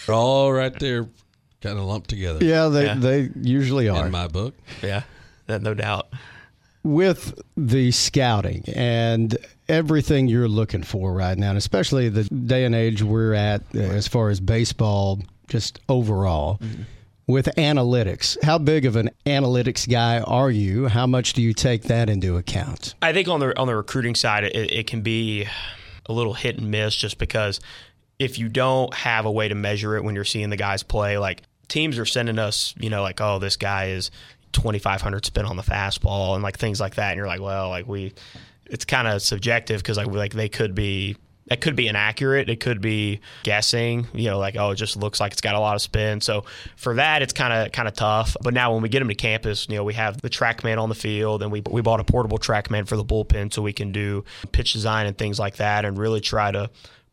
[0.06, 1.08] They're all right there,
[1.62, 2.44] kind of lumped together.
[2.44, 2.96] Yeah, they yeah.
[2.96, 4.56] they usually are in my book.
[4.82, 5.04] Yeah,
[5.48, 6.08] no doubt.
[6.84, 9.38] With the scouting and
[9.70, 14.08] everything you're looking for right now, and especially the day and age we're at as
[14.08, 16.58] far as baseball, just overall.
[16.58, 16.84] Mm-hmm.
[17.28, 20.88] With analytics, how big of an analytics guy are you?
[20.88, 22.96] How much do you take that into account?
[23.02, 25.48] I think on the on the recruiting side, it, it can be
[26.08, 27.62] a little hit and miss, just because
[28.22, 31.18] if you don't have a way to measure it when you're seeing the guys play,
[31.18, 34.12] like teams are sending us, you know, like, oh, this guy is
[34.52, 37.10] 2,500 spin on the fastball and like things like that.
[37.10, 38.14] And you're like, well, like we,
[38.68, 42.48] it's kind of subjective because like like they could be that could be inaccurate.
[42.48, 45.60] It could be guessing, you know, like oh, it just looks like it's got a
[45.60, 46.22] lot of spin.
[46.22, 48.38] So for that, it's kind of kind of tough.
[48.40, 50.90] But now when we get them to campus, you know, we have the TrackMan on
[50.90, 53.92] the field, and we we bought a portable TrackMan for the bullpen so we can
[53.92, 56.70] do pitch design and things like that, and really try to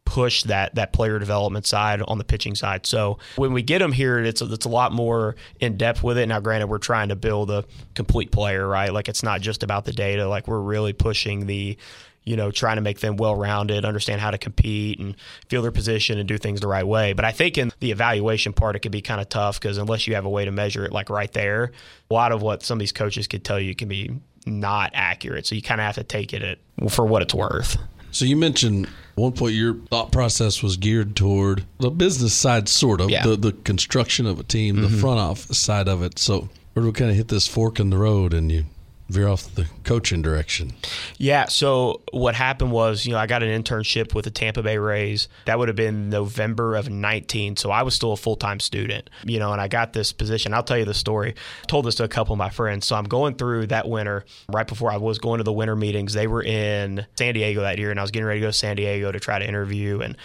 [0.09, 2.87] push that that player development side on the pitching side.
[2.87, 6.17] So when we get them here, it's a, it's a lot more in depth with
[6.17, 6.27] it.
[6.27, 8.91] Now, granted, we're trying to build a complete player, right?
[8.91, 10.27] Like it's not just about the data.
[10.27, 11.77] Like we're really pushing the
[12.25, 15.15] you know, trying to make them well rounded, understand how to compete and
[15.49, 17.15] feel their position and do things the right way.
[17.15, 20.07] But I think in the evaluation part, it can be kind of tough because unless
[20.07, 21.73] you have a way to measure it like right there,
[22.11, 24.11] a lot of what some of these coaches could tell you can be
[24.45, 25.47] not accurate.
[25.47, 27.79] So you kind of have to take it at, for what it's worth.
[28.11, 33.01] So you mentioned one point your thought process was geared toward the business side, sort
[33.01, 33.25] of Yeah.
[33.25, 35.01] the the construction of a team, the mm-hmm.
[35.01, 36.19] front office side of it.
[36.19, 38.65] So where do we kind of hit this fork in the road and you
[39.09, 40.73] veer off the coaching direction?
[41.17, 41.47] Yeah.
[41.47, 45.29] So what happened was, you know, I got an internship with the Tampa Bay Rays.
[45.47, 47.57] That would have been November of 19.
[47.57, 50.53] So I was still a full time student, you know, and I got this position.
[50.55, 51.35] I'll tell you the story.
[51.63, 52.87] I told this to a couple of my friends.
[52.87, 56.13] So I'm going through that winter right before I was going to the winter meetings.
[56.13, 58.57] They were in San Diego that year, and I was getting ready to go to
[58.57, 60.01] San Diego to try to interview.
[60.01, 60.17] And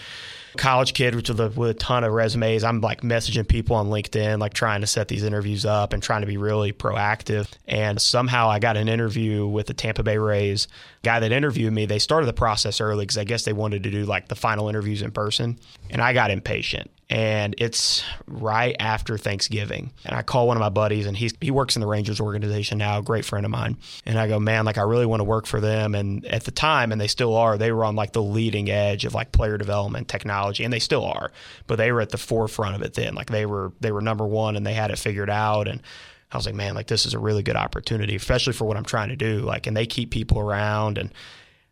[0.58, 2.64] college kid with a, with a ton of resumes.
[2.64, 6.22] I'm like messaging people on LinkedIn, like trying to set these interviews up and trying
[6.22, 7.50] to be really proactive.
[7.68, 10.68] And somehow I got an interview with the Tampa Bay Rays.
[11.04, 13.92] Guy that interviewed me, they started the process early because I guess they wanted to
[13.92, 15.60] do like the final interviews in person.
[15.90, 16.90] And I got impatient.
[17.14, 19.92] And it's right after Thanksgiving.
[20.04, 22.80] And I call one of my buddies, and he's, he works in the Rangers organization
[22.80, 23.78] now, a great friend of mine.
[24.04, 25.94] And I go, man, like I really want to work for them.
[25.94, 29.06] And at the time, and they still are, they were on like the leading edge
[29.06, 31.32] of like player development technology, and they still are.
[31.68, 33.14] But they were at the forefront of it then.
[33.14, 35.68] Like they were they were number one, and they had it figured out.
[35.68, 35.84] And
[36.32, 38.86] I was like, man, like this is a really good opportunity, especially for what I'm
[38.86, 39.42] trying to do.
[39.42, 41.14] Like, and they keep people around, and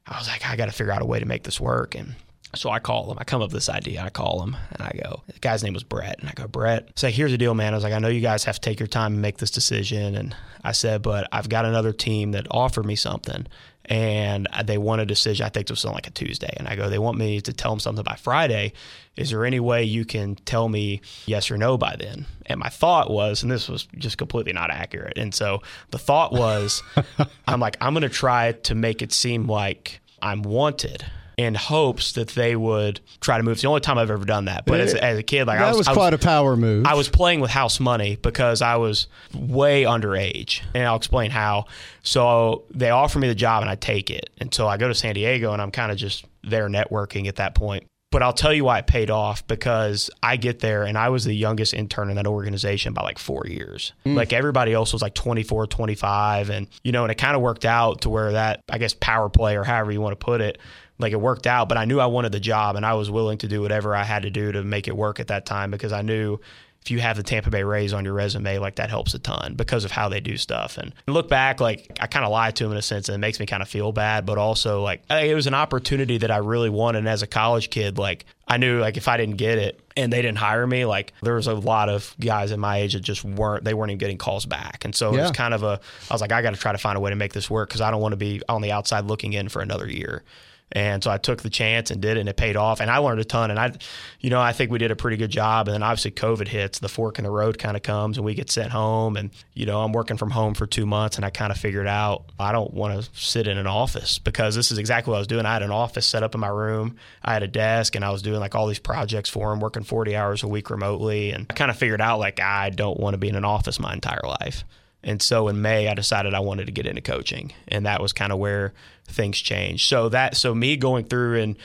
[0.06, 1.96] I was like, I got to figure out a way to make this work.
[1.96, 2.14] And
[2.56, 3.18] so I call him.
[3.20, 4.02] I come up with this idea.
[4.02, 6.20] I call him and I go, the guy's name was Brett.
[6.20, 7.74] And I go, Brett, say, here's the deal, man.
[7.74, 9.52] I was like, I know you guys have to take your time and make this
[9.52, 10.16] decision.
[10.16, 13.48] And I said, but I've got another team that offered me something
[13.86, 15.46] and they want a decision.
[15.46, 16.54] I think it was on like a Tuesday.
[16.58, 18.74] And I go, they want me to tell them something by Friday.
[19.16, 22.26] Is there any way you can tell me yes or no by then?
[22.46, 25.18] And my thought was, and this was just completely not accurate.
[25.18, 26.84] And so the thought was,
[27.48, 31.06] I'm like, I'm going to try to make it seem like I'm wanted
[31.42, 33.54] in hopes that they would try to move.
[33.54, 34.66] It's the only time I've ever done that.
[34.66, 36.86] But as, as a kid, like that I was, was I quite a power move.
[36.86, 41.66] I was playing with house money because I was way underage, and I'll explain how.
[42.04, 44.30] So they offer me the job, and I take it.
[44.40, 47.38] And so I go to San Diego, and I'm kind of just there networking at
[47.38, 47.86] that point.
[48.12, 51.24] But I'll tell you why it paid off because I get there and I was
[51.24, 53.94] the youngest intern in that organization by like four years.
[54.06, 54.16] Mm.
[54.16, 56.50] Like everybody else was like 24, 25.
[56.50, 59.30] And, you know, and it kind of worked out to where that, I guess, power
[59.30, 60.58] play or however you want to put it,
[61.02, 61.68] like it worked out.
[61.70, 64.04] But I knew I wanted the job and I was willing to do whatever I
[64.04, 66.40] had to do to make it work at that time because I knew
[66.84, 69.54] if you have the Tampa Bay Rays on your resume, like that helps a ton
[69.54, 70.80] because of how they do stuff.
[70.80, 73.20] And look back, like I kind of lied to him in a sense, and it
[73.20, 74.26] makes me kind of feel bad.
[74.26, 77.00] But also, like it was an opportunity that I really wanted.
[77.00, 80.12] And as a college kid, like I knew, like if I didn't get it and
[80.12, 83.02] they didn't hire me, like there was a lot of guys in my age that
[83.02, 83.64] just weren't.
[83.64, 84.84] They weren't even getting calls back.
[84.84, 85.80] And so it was kind of a.
[86.10, 87.70] I was like, I got to try to find a way to make this work
[87.70, 90.24] because I don't want to be on the outside looking in for another year.
[90.72, 92.80] And so I took the chance and did it, and it paid off.
[92.80, 93.52] And I learned a ton.
[93.52, 93.74] And I,
[94.20, 95.68] you know, I think we did a pretty good job.
[95.68, 98.34] And then obviously COVID hits, the fork in the road kind of comes, and we
[98.34, 99.18] get sent home.
[99.18, 101.88] And you know, I'm working from home for two months, and I kind of figured
[101.88, 105.20] out I don't want to sit in an office because this is exactly what I
[105.20, 105.46] was doing.
[105.46, 106.96] I had an office set up in my room.
[107.24, 109.84] I had a desk, and I was doing like all these projects for him, working
[109.84, 111.32] 40 hours a week remotely.
[111.32, 113.80] And I kind of figured out like I don't want to be in an office
[113.80, 114.64] my entire life.
[115.04, 118.14] And so in May, I decided I wanted to get into coaching, and that was
[118.14, 118.74] kind of where
[119.08, 119.88] things changed.
[119.88, 121.58] So that, so me going through and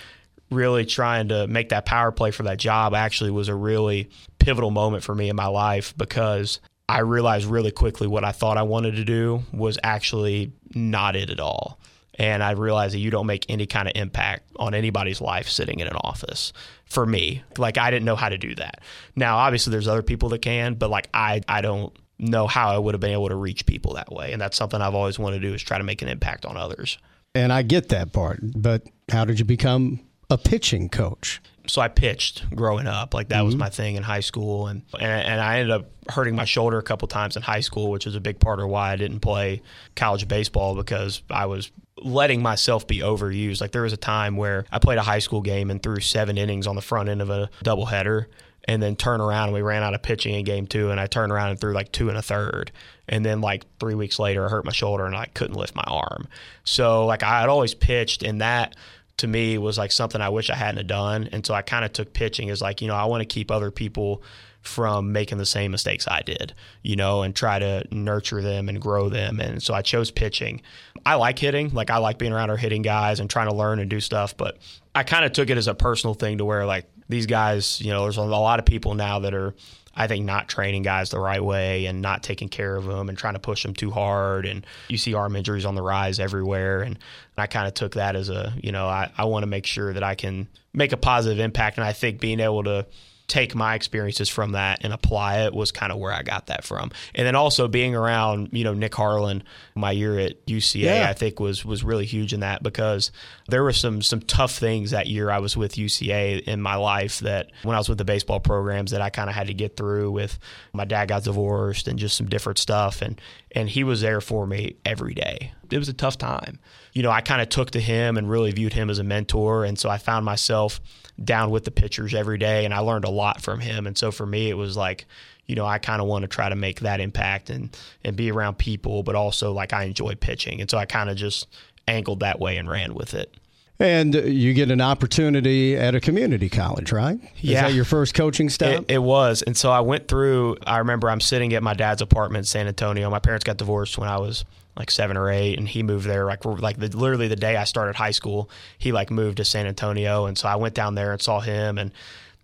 [0.51, 4.71] really trying to make that power play for that job actually was a really pivotal
[4.71, 8.63] moment for me in my life because I realized really quickly what I thought I
[8.63, 11.81] wanted to do was actually not it at all.
[12.19, 15.81] And I realized that you don't make any kind of impact on anybody's life sitting
[15.81, 16.53] in an office.
[16.87, 18.81] For me, like I didn't know how to do that.
[19.17, 22.79] Now, obviously, there's other people that can, but like I, I don't know how I
[22.79, 24.33] would have been able to reach people that way.
[24.33, 26.57] And that's something I've always wanted to do is try to make an impact on
[26.57, 26.99] others.
[27.35, 30.01] and I get that part, but how did you become
[30.31, 31.41] a pitching coach?
[31.69, 33.15] so I pitched growing up.
[33.15, 33.47] Like that mm-hmm.
[33.47, 36.79] was my thing in high school, and, and and I ended up hurting my shoulder
[36.79, 39.21] a couple times in high school, which was a big part of why I didn't
[39.21, 39.63] play
[39.95, 41.71] college baseball because I was
[42.03, 43.61] letting myself be overused.
[43.61, 46.39] Like there was a time where I played a high school game and threw seven
[46.39, 48.27] innings on the front end of a doubleheader,
[48.67, 51.07] and then turn around and we ran out of pitching in game two, and I
[51.07, 52.73] turned around and threw like two and a third,
[53.09, 55.85] and then like three weeks later I hurt my shoulder and I couldn't lift my
[55.87, 56.29] arm.
[56.65, 58.77] So like I had always pitched, and that
[59.19, 61.29] to me was like something I wish I hadn't have done.
[61.33, 63.51] And so I kind of took pitching as like, you know, I want to keep
[63.51, 64.23] other people
[64.61, 66.53] from making the same mistakes I did,
[66.83, 69.41] you know, and try to nurture them and grow them.
[69.41, 70.61] And so I chose pitching.
[71.07, 73.79] I like hitting, like I like being around our hitting guys and trying to learn
[73.79, 74.59] and do stuff, but
[74.97, 77.93] I kind of took it as a personal thing to where like these guys, you
[77.93, 79.55] know, there's a lot of people now that are
[79.95, 83.17] I think not training guys the right way and not taking care of them and
[83.17, 84.45] trying to push them too hard.
[84.45, 86.83] And you see arm injuries on the rise everywhere.
[86.83, 86.99] And
[87.37, 89.93] I kind of took that as a, you know, I, I want to make sure
[89.95, 91.79] that I can make a positive impact.
[91.79, 92.87] And I think being able to
[93.29, 96.65] take my experiences from that and apply it was kind of where I got that
[96.65, 96.93] from.
[97.15, 99.43] And then also being around, you know, Nick Harlan
[99.75, 101.09] my year at UCA, yeah.
[101.09, 103.11] I think was was really huge in that because
[103.49, 107.19] there were some some tough things that year I was with UCA in my life
[107.21, 109.77] that when I was with the baseball programs that I kind of had to get
[109.77, 110.39] through with
[110.73, 113.21] my dad got divorced and just some different stuff and
[113.55, 115.53] and he was there for me every day.
[115.71, 116.59] It was a tough time.
[116.93, 119.65] You know, I kind of took to him and really viewed him as a mentor
[119.65, 120.81] and so I found myself
[121.23, 123.87] down with the pitchers every day, and I learned a lot from him.
[123.87, 125.07] And so for me, it was like,
[125.47, 128.31] you know, I kind of want to try to make that impact and and be
[128.31, 131.47] around people, but also like I enjoy pitching, and so I kind of just
[131.89, 133.35] angled that way and ran with it.
[133.79, 137.21] And you get an opportunity at a community college, right?
[137.23, 137.63] Is yeah.
[137.63, 138.85] that your first coaching step?
[138.89, 139.43] It, it, was.
[139.43, 142.69] And so I went through, I remember I'm sitting at my dad's apartment in San
[142.69, 143.11] Antonio.
[143.11, 144.47] My parents got divorced when I was
[144.77, 147.65] like seven or eight, and he moved there like like the, literally the day I
[147.65, 148.51] started high school.
[148.79, 151.79] He like moved to San Antonio, and so I went down there and saw him,
[151.79, 151.93] and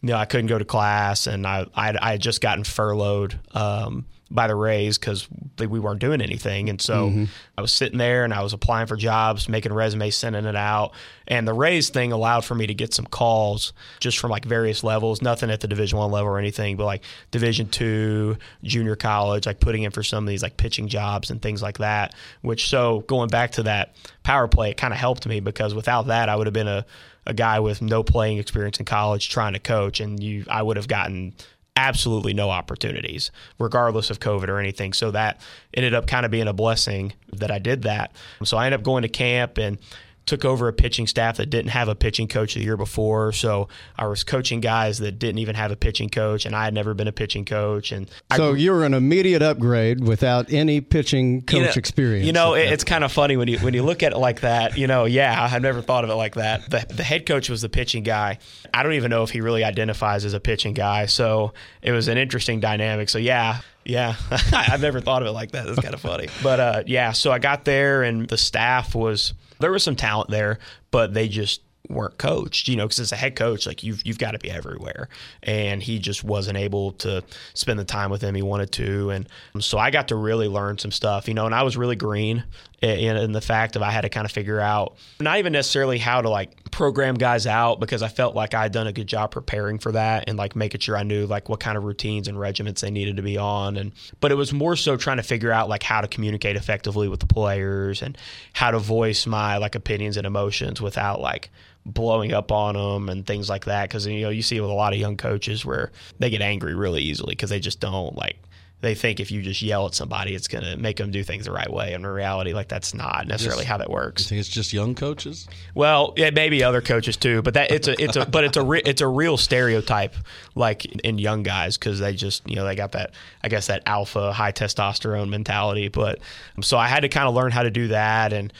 [0.00, 3.38] you know I couldn't go to class, and I I, I had just gotten furloughed.
[3.52, 6.70] Um, by the Rays because we weren't doing anything.
[6.70, 7.24] And so mm-hmm.
[7.56, 10.92] I was sitting there and I was applying for jobs, making resumes, sending it out.
[11.28, 14.82] And the Rays thing allowed for me to get some calls just from like various
[14.82, 19.46] levels, nothing at the Division One level or anything, but like Division Two, junior college,
[19.46, 22.14] like putting in for some of these like pitching jobs and things like that.
[22.40, 26.06] Which so going back to that power play, it kind of helped me because without
[26.06, 26.86] that, I would have been a
[27.24, 30.76] a guy with no playing experience in college trying to coach, and you I would
[30.76, 31.34] have gotten
[31.76, 34.92] absolutely no opportunities, regardless of COVID or anything.
[34.92, 35.40] So that
[35.74, 38.12] ended up kind of being a blessing that I did that.
[38.44, 39.78] So I ended up going to camp and
[40.26, 43.32] took over a pitching staff that didn't have a pitching coach the year before.
[43.32, 46.74] So I was coaching guys that didn't even have a pitching coach, and I had
[46.74, 47.92] never been a pitching coach.
[47.92, 52.26] And so I, you were an immediate upgrade without any pitching coach you know, experience.
[52.26, 54.78] You know, it's kind of funny when you when you look at it like that.
[54.78, 56.70] You know, yeah, I've never thought of it like that.
[56.70, 58.38] The, the head coach was the pitching guy.
[58.72, 61.06] I don't even know if he really identifies as a pitching guy.
[61.06, 63.08] So it was an interesting dynamic.
[63.08, 64.14] So yeah, yeah,
[64.52, 65.66] I've never thought of it like that.
[65.66, 66.28] That's kind of funny.
[66.42, 70.30] But uh, yeah, so I got there and the staff was there was some talent
[70.30, 70.58] there,
[70.90, 74.18] but they just weren't coached, you know, because as a head coach, like you've you've
[74.18, 75.08] got to be everywhere,
[75.42, 77.22] and he just wasn't able to
[77.54, 78.34] spend the time with him.
[78.34, 79.28] He wanted to, and
[79.60, 82.44] so I got to really learn some stuff, you know, and I was really green
[82.82, 86.20] in, the fact of I had to kind of figure out not even necessarily how
[86.20, 89.30] to like program guys out because I felt like I had done a good job
[89.30, 92.38] preparing for that and like making sure I knew like what kind of routines and
[92.38, 95.52] regiments they needed to be on, and but it was more so trying to figure
[95.52, 98.18] out like how to communicate effectively with the players and
[98.52, 101.50] how to voice my like opinions and emotions without like
[101.84, 103.88] blowing up on them and things like that.
[103.88, 106.74] Because you know you see with a lot of young coaches where they get angry
[106.74, 108.38] really easily because they just don't like
[108.82, 111.44] they think if you just yell at somebody, it's going to make them do things
[111.44, 111.94] the right way.
[111.94, 114.24] And in reality, like that's not necessarily just, how that works.
[114.24, 115.46] You think it's just young coaches?
[115.72, 118.62] Well, yeah, maybe other coaches too, but that it's a it's a but it's a
[118.62, 120.16] re, it's a real stereotype
[120.56, 123.12] like in young guys because they just you know they got that
[123.44, 125.86] I guess that alpha high testosterone mentality.
[125.86, 126.18] But
[126.60, 128.52] so I had to kind of learn how to do that, and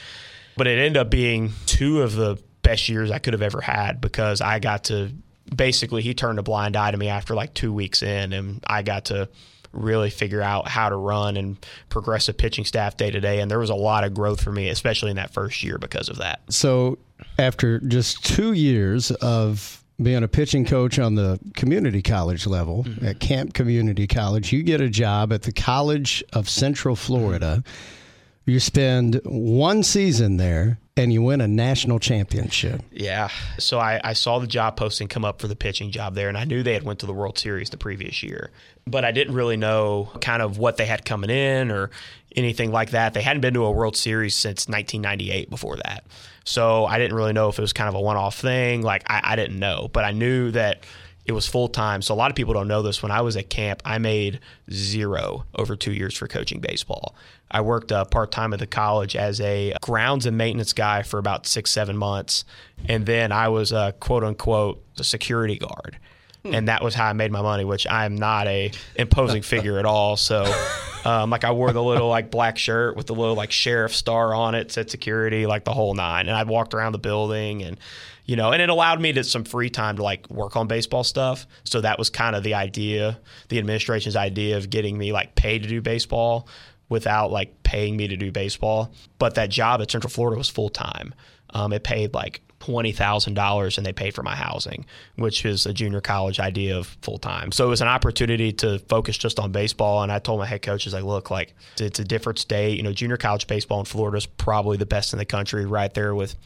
[0.57, 4.01] but it ended up being two of the best years I could have ever had
[4.01, 5.11] because I got to
[5.55, 8.83] basically he turned a blind eye to me after like two weeks in, and I
[8.83, 9.29] got to
[9.73, 11.57] really figure out how to run and
[11.89, 13.41] progress a pitching staff day to day.
[13.41, 16.09] And there was a lot of growth for me, especially in that first year because
[16.09, 16.41] of that.
[16.51, 16.99] So
[17.39, 23.07] after just two years of being a pitching coach on the community college level mm-hmm.
[23.07, 27.63] at Camp Community College, you get a job at the College of Central Florida.
[27.65, 27.99] Mm-hmm
[28.45, 32.83] you spend one season there and you win a national championship.
[32.91, 33.29] Yeah.
[33.59, 36.37] So I, I, saw the job posting come up for the pitching job there, and
[36.37, 38.51] I knew they had went to the World Series the previous year,
[38.87, 41.91] but I didn't really know kind of what they had coming in or
[42.37, 43.15] anything like that.
[43.15, 46.05] They hadn't been to a World Series since 1998 before that.
[46.45, 48.83] So I didn't really know if it was kind of a one off thing.
[48.83, 50.85] Like I, I didn't know, but I knew that
[51.25, 52.03] it was full time.
[52.03, 53.03] So a lot of people don't know this.
[53.03, 57.15] When I was at camp, I made zero over two years for coaching baseball.
[57.51, 61.19] I worked uh, part time at the college as a grounds and maintenance guy for
[61.19, 62.45] about six, seven months.
[62.89, 65.99] And then I was a quote unquote a security guard.
[66.45, 66.55] Hmm.
[66.55, 69.85] And that was how I made my money, which I'm not a imposing figure at
[69.85, 70.17] all.
[70.17, 70.53] So,
[71.05, 74.35] um, like I wore the little like black shirt with the little like sheriff star
[74.35, 76.29] on it, said security, like the whole nine.
[76.29, 77.79] And I walked around the building and
[78.25, 81.05] you know, and it allowed me to some free time to like work on baseball
[81.05, 81.47] stuff.
[81.65, 83.19] So that was kind of the idea,
[83.49, 86.49] the administration's idea of getting me like paid to do baseball
[86.89, 88.93] without like paying me to do baseball.
[89.19, 91.15] But that job at Central Florida was full time.
[91.51, 95.67] Um, it paid like twenty thousand dollars, and they paid for my housing, which is
[95.67, 97.51] a junior college idea of full time.
[97.53, 100.03] So it was an opportunity to focus just on baseball.
[100.03, 102.77] And I told my head coaches, like, look, like it's a different state.
[102.77, 105.93] You know, junior college baseball in Florida is probably the best in the country, right
[105.93, 106.37] there with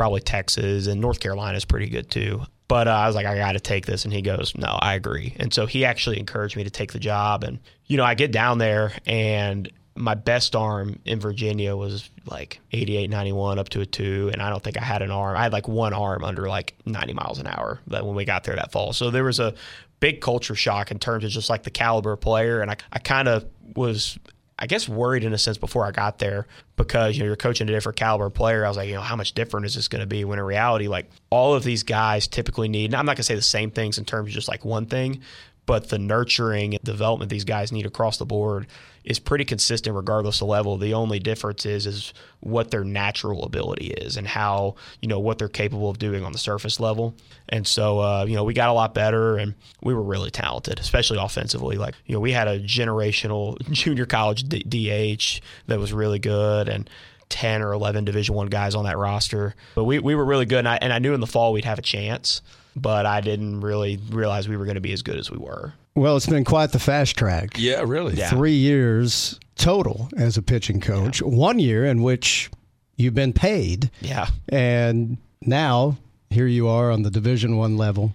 [0.00, 2.40] probably Texas and North Carolina is pretty good too.
[2.68, 4.06] But uh, I was like, I got to take this.
[4.06, 5.36] And he goes, No, I agree.
[5.38, 7.44] And so he actually encouraged me to take the job.
[7.44, 12.60] And, you know, I get down there and my best arm in Virginia was like
[12.72, 14.30] 88, 91 up to a two.
[14.32, 15.36] And I don't think I had an arm.
[15.36, 18.56] I had like one arm under like 90 miles an hour when we got there
[18.56, 18.94] that fall.
[18.94, 19.52] So there was a
[19.98, 22.62] big culture shock in terms of just like the caliber of player.
[22.62, 23.44] And I, I kind of
[23.76, 24.18] was
[24.60, 26.46] I guess worried in a sense before I got there
[26.76, 28.64] because you know you're coaching a different caliber player.
[28.64, 30.24] I was like, you know, how much different is this going to be?
[30.24, 32.86] When in reality, like all of these guys typically need.
[32.86, 34.84] And I'm not going to say the same things in terms of just like one
[34.84, 35.22] thing,
[35.64, 38.66] but the nurturing and development these guys need across the board
[39.04, 40.76] is pretty consistent regardless of level.
[40.76, 45.38] The only difference is is what their natural ability is and how you know what
[45.38, 47.14] they're capable of doing on the surface level.
[47.48, 50.78] And so uh, you know we got a lot better and we were really talented,
[50.78, 51.76] especially offensively.
[51.76, 56.88] Like you know we had a generational junior college DH that was really good and.
[57.30, 60.58] 10 or 11 division one guys on that roster but we, we were really good
[60.58, 62.42] and I, and I knew in the fall we'd have a chance
[62.80, 65.74] but I didn't really realize we were going to be as good as we were.
[65.94, 67.56] Well, it's been quite the fast track.
[67.58, 68.14] Yeah, really.
[68.14, 68.30] Yeah.
[68.30, 71.20] Three years total as a pitching coach.
[71.20, 71.28] Yeah.
[71.28, 72.50] One year in which
[72.96, 73.90] you've been paid.
[74.00, 74.28] Yeah.
[74.48, 75.96] And now
[76.30, 78.14] here you are on the Division One level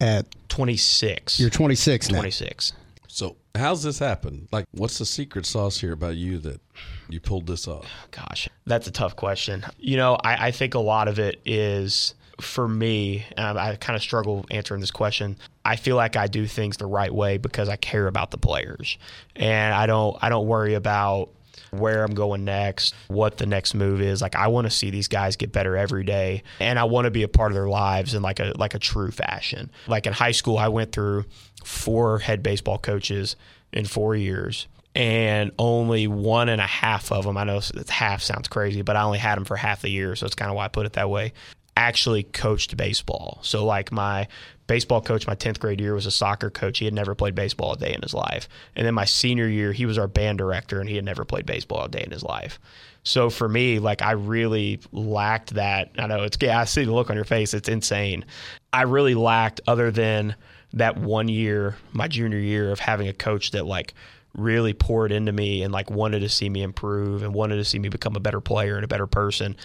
[0.00, 1.38] at 26.
[1.38, 2.18] You're 26 now.
[2.18, 2.72] 26.
[3.06, 4.48] So how's this happen?
[4.50, 6.60] Like, what's the secret sauce here about you that
[7.08, 7.86] you pulled this off?
[8.10, 9.64] Gosh, that's a tough question.
[9.78, 13.76] You know, I, I think a lot of it is for me, um, I, I
[13.76, 15.36] kind of struggle answering this question.
[15.64, 18.98] I feel like I do things the right way because I care about the players,
[19.36, 21.30] and I don't I don't worry about
[21.70, 24.20] where I'm going next, what the next move is.
[24.20, 27.10] Like I want to see these guys get better every day and I want to
[27.10, 29.70] be a part of their lives in like a like a true fashion.
[29.86, 31.24] Like in high school I went through
[31.64, 33.36] four head baseball coaches
[33.72, 38.48] in 4 years and only one and a half of them I know half sounds
[38.48, 40.66] crazy, but I only had them for half the year, so it's kind of why
[40.66, 41.32] I put it that way
[41.76, 43.38] actually coached baseball.
[43.42, 44.28] So like my
[44.66, 46.78] baseball coach my 10th grade year was a soccer coach.
[46.78, 48.48] He had never played baseball a day in his life.
[48.76, 51.46] And then my senior year, he was our band director and he had never played
[51.46, 52.58] baseball a day in his life.
[53.04, 55.90] So for me, like I really lacked that.
[55.98, 57.52] I know it's yeah, I see the look on your face.
[57.54, 58.24] It's insane.
[58.72, 60.36] I really lacked other than
[60.74, 63.94] that one year, my junior year of having a coach that like
[64.34, 67.78] really poured into me and like wanted to see me improve and wanted to see
[67.78, 69.56] me become a better player and a better person.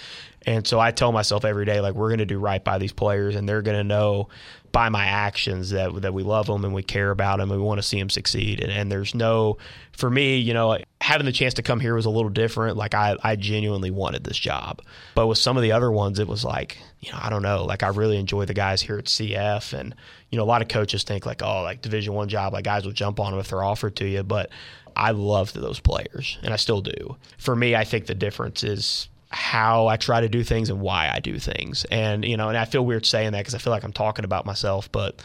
[0.48, 2.94] And so I tell myself every day, like, we're going to do right by these
[2.94, 4.30] players and they're going to know
[4.72, 7.66] by my actions that, that we love them and we care about them and we
[7.66, 8.62] want to see them succeed.
[8.62, 9.58] And, and there's no,
[9.92, 12.78] for me, you know, having the chance to come here was a little different.
[12.78, 14.82] Like, I, I genuinely wanted this job.
[15.16, 17.66] But with some of the other ones, it was like, you know, I don't know.
[17.66, 19.78] Like, I really enjoy the guys here at CF.
[19.78, 19.94] And,
[20.30, 22.86] you know, a lot of coaches think, like, oh, like Division One job, like, guys
[22.86, 24.24] will jump on them if they're offered to you.
[24.24, 24.50] But
[24.96, 27.18] I loved those players and I still do.
[27.38, 31.12] For me, I think the difference is how I try to do things and why
[31.14, 31.86] I do things.
[31.86, 34.26] And, you know, and I feel weird saying that because I feel like I'm talking
[34.26, 35.22] about myself, but.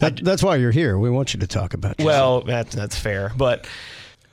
[0.00, 0.98] That, that's why you're here.
[0.98, 2.06] We want you to talk about yourself.
[2.06, 3.32] Well, that's, that's fair.
[3.36, 3.66] But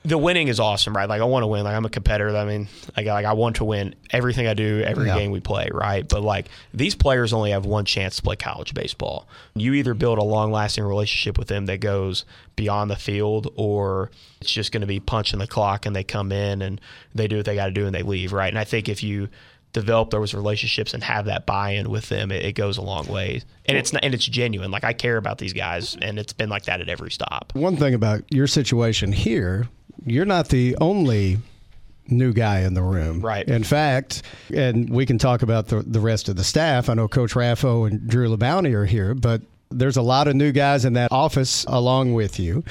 [0.03, 1.09] the winning is awesome, right?
[1.09, 1.63] Like I want to win.
[1.65, 2.35] Like I'm a competitor.
[2.35, 5.17] I mean, like, like I want to win everything I do, every yeah.
[5.17, 6.07] game we play, right?
[6.07, 9.27] But like these players only have one chance to play college baseball.
[9.53, 12.23] You either build a long-lasting relationship with them that goes
[12.55, 16.31] beyond the field, or it's just going to be punching the clock and they come
[16.31, 16.79] in and
[17.13, 18.49] they do what they got to do and they leave, right?
[18.49, 19.27] And I think if you
[19.73, 23.41] develop those relationships and have that buy-in with them, it, it goes a long way.
[23.65, 24.71] And it's not, and it's genuine.
[24.71, 27.51] Like I care about these guys, and it's been like that at every stop.
[27.53, 29.67] One thing about your situation here
[30.07, 31.37] you're not the only
[32.07, 33.21] new guy in the room.
[33.21, 33.47] Right.
[33.47, 36.89] In fact, and we can talk about the, the rest of the staff.
[36.89, 40.51] I know Coach Raffo and Drew LeBounty are here, but there's a lot of new
[40.51, 42.63] guys in that office along with you.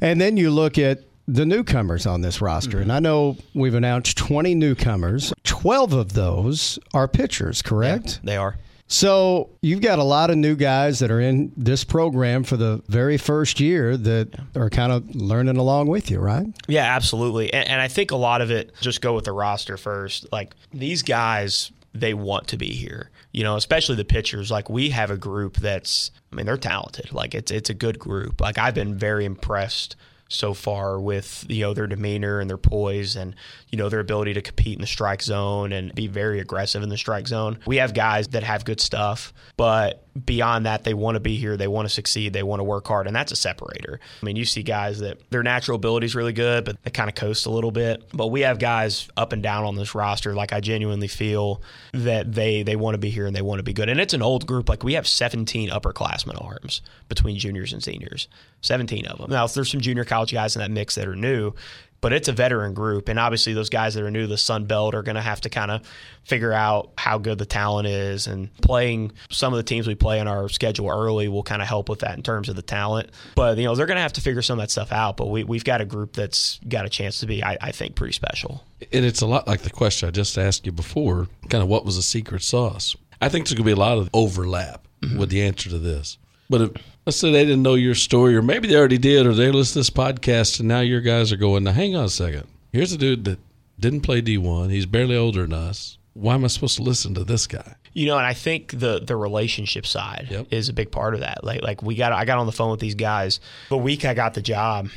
[0.00, 2.78] And then you look at the newcomers on this roster.
[2.78, 2.82] Mm-hmm.
[2.82, 5.32] And I know we've announced 20 newcomers.
[5.44, 8.20] 12 of those are pitchers, correct?
[8.22, 8.56] They are.
[8.86, 12.82] So you've got a lot of new guys that are in this program for the
[12.88, 16.46] very first year that are kind of learning along with you, right?
[16.68, 17.52] Yeah, absolutely.
[17.54, 20.30] And, and I think a lot of it just go with the roster first.
[20.30, 23.10] Like these guys, they want to be here.
[23.32, 24.50] You know, especially the pitchers.
[24.50, 27.14] Like we have a group that's, I mean, they're talented.
[27.14, 28.42] Like it's it's a good group.
[28.42, 29.96] Like I've been very impressed
[30.28, 33.34] so far with you know their demeanor and their poise and
[33.72, 36.90] you know their ability to compete in the strike zone and be very aggressive in
[36.90, 37.58] the strike zone.
[37.66, 41.56] We have guys that have good stuff, but beyond that, they want to be here,
[41.56, 43.98] they want to succeed, they want to work hard, and that's a separator.
[44.22, 47.08] I mean, you see guys that their natural ability is really good, but they kind
[47.08, 48.02] of coast a little bit.
[48.12, 50.34] But we have guys up and down on this roster.
[50.34, 51.62] Like I genuinely feel
[51.94, 53.88] that they they want to be here and they want to be good.
[53.88, 54.68] And it's an old group.
[54.68, 58.28] Like we have 17 upperclassmen arms between juniors and seniors,
[58.60, 59.30] 17 of them.
[59.30, 61.54] Now there's some junior college guys in that mix that are new,
[62.02, 63.08] but it's a veteran group.
[63.08, 65.40] And obviously, those guys that are new to the Sun Belt are going to have
[65.42, 65.86] to kind of
[66.24, 68.26] figure out how good the talent is.
[68.26, 71.68] And playing some of the teams we play in our schedule early will kind of
[71.68, 73.10] help with that in terms of the talent.
[73.36, 75.16] But, you know, they're going to have to figure some of that stuff out.
[75.16, 77.94] But we, we've got a group that's got a chance to be, I, I think,
[77.94, 78.64] pretty special.
[78.92, 81.84] And it's a lot like the question I just asked you before kind of what
[81.84, 82.96] was the secret sauce?
[83.20, 85.18] I think there's going to be a lot of overlap mm-hmm.
[85.18, 86.18] with the answer to this.
[86.50, 86.70] But if,
[87.06, 89.72] let's say they didn't know your story, or maybe they already did, or they listened
[89.72, 92.46] to this podcast, and now your guys are going, now hang on a second.
[92.72, 93.38] Here's a dude that
[93.78, 94.70] didn't play D1.
[94.70, 95.98] He's barely older than us.
[96.14, 97.74] Why am I supposed to listen to this guy?
[97.94, 100.46] You know, and I think the the relationship side yep.
[100.50, 101.44] is a big part of that.
[101.44, 104.14] Like like we got I got on the phone with these guys the week I
[104.14, 104.88] got the job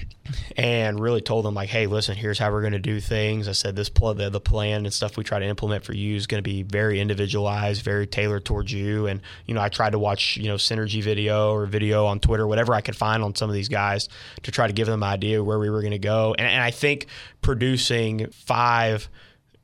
[0.58, 3.48] and really told them like, hey, listen, here's how we're going to do things.
[3.48, 6.16] I said this pl- the, the plan and stuff we try to implement for you
[6.16, 9.08] is going to be very individualized, very tailored towards you.
[9.08, 12.48] And you know, I tried to watch you know synergy video or video on Twitter,
[12.48, 14.10] whatever I could find on some of these guys
[14.43, 16.36] to try to give them an idea where we were going to go.
[16.38, 17.08] And, and I think
[17.41, 19.10] producing five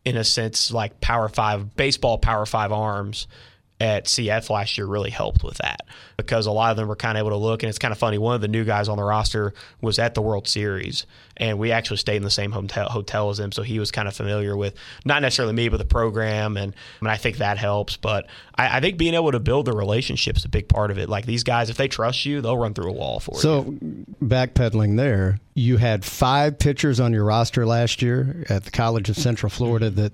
[0.05, 3.27] in a sense, like Power Five, baseball Power Five arms
[3.81, 5.81] at CF last year really helped with that
[6.15, 7.63] because a lot of them were kind of able to look.
[7.63, 8.19] And it's kind of funny.
[8.19, 11.71] One of the new guys on the roster was at the World Series, and we
[11.71, 13.51] actually stayed in the same hotel, hotel as him.
[13.51, 16.57] So he was kind of familiar with not necessarily me, but the program.
[16.57, 17.97] And, and I think that helps.
[17.97, 20.99] But I, I, think being able to build the relationship is a big part of
[20.99, 21.09] it.
[21.09, 24.05] Like these guys, if they trust you, they'll run through a wall for so, you.
[24.19, 29.09] So backpedaling there, you had five pitchers on your roster last year at the College
[29.09, 30.13] of Central Florida that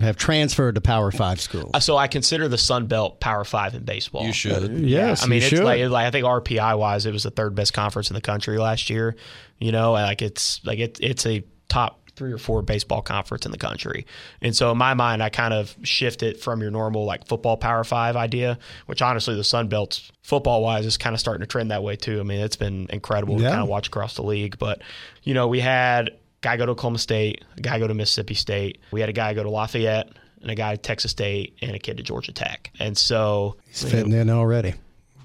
[0.00, 1.70] have transferred to Power Five schools.
[1.74, 4.24] Uh, so I consider the Sun Belt Power Five in baseball.
[4.24, 4.70] You should.
[4.70, 7.54] Uh, yes, I mean it's like, like, I think RPI wise, it was the third
[7.54, 9.16] best conference in the country last year.
[9.58, 13.52] You know, like it's like it, it's a top three or four baseball conference in
[13.52, 14.04] the country.
[14.42, 17.56] And so in my mind, I kind of shift it from your normal like football
[17.56, 21.46] Power Five idea, which honestly the Sun Belt football wise is kind of starting to
[21.46, 22.20] trend that way too.
[22.20, 23.44] I mean, it's been incredible yeah.
[23.44, 24.58] to kind of watch across the league.
[24.58, 24.82] But
[25.22, 28.78] you know, we had guy go to Oklahoma State, a guy go to Mississippi State.
[28.90, 30.10] We had a guy go to Lafayette
[30.40, 32.70] and a guy at Texas State and a kid to Georgia Tech.
[32.78, 34.74] And so he's fitting know, in already.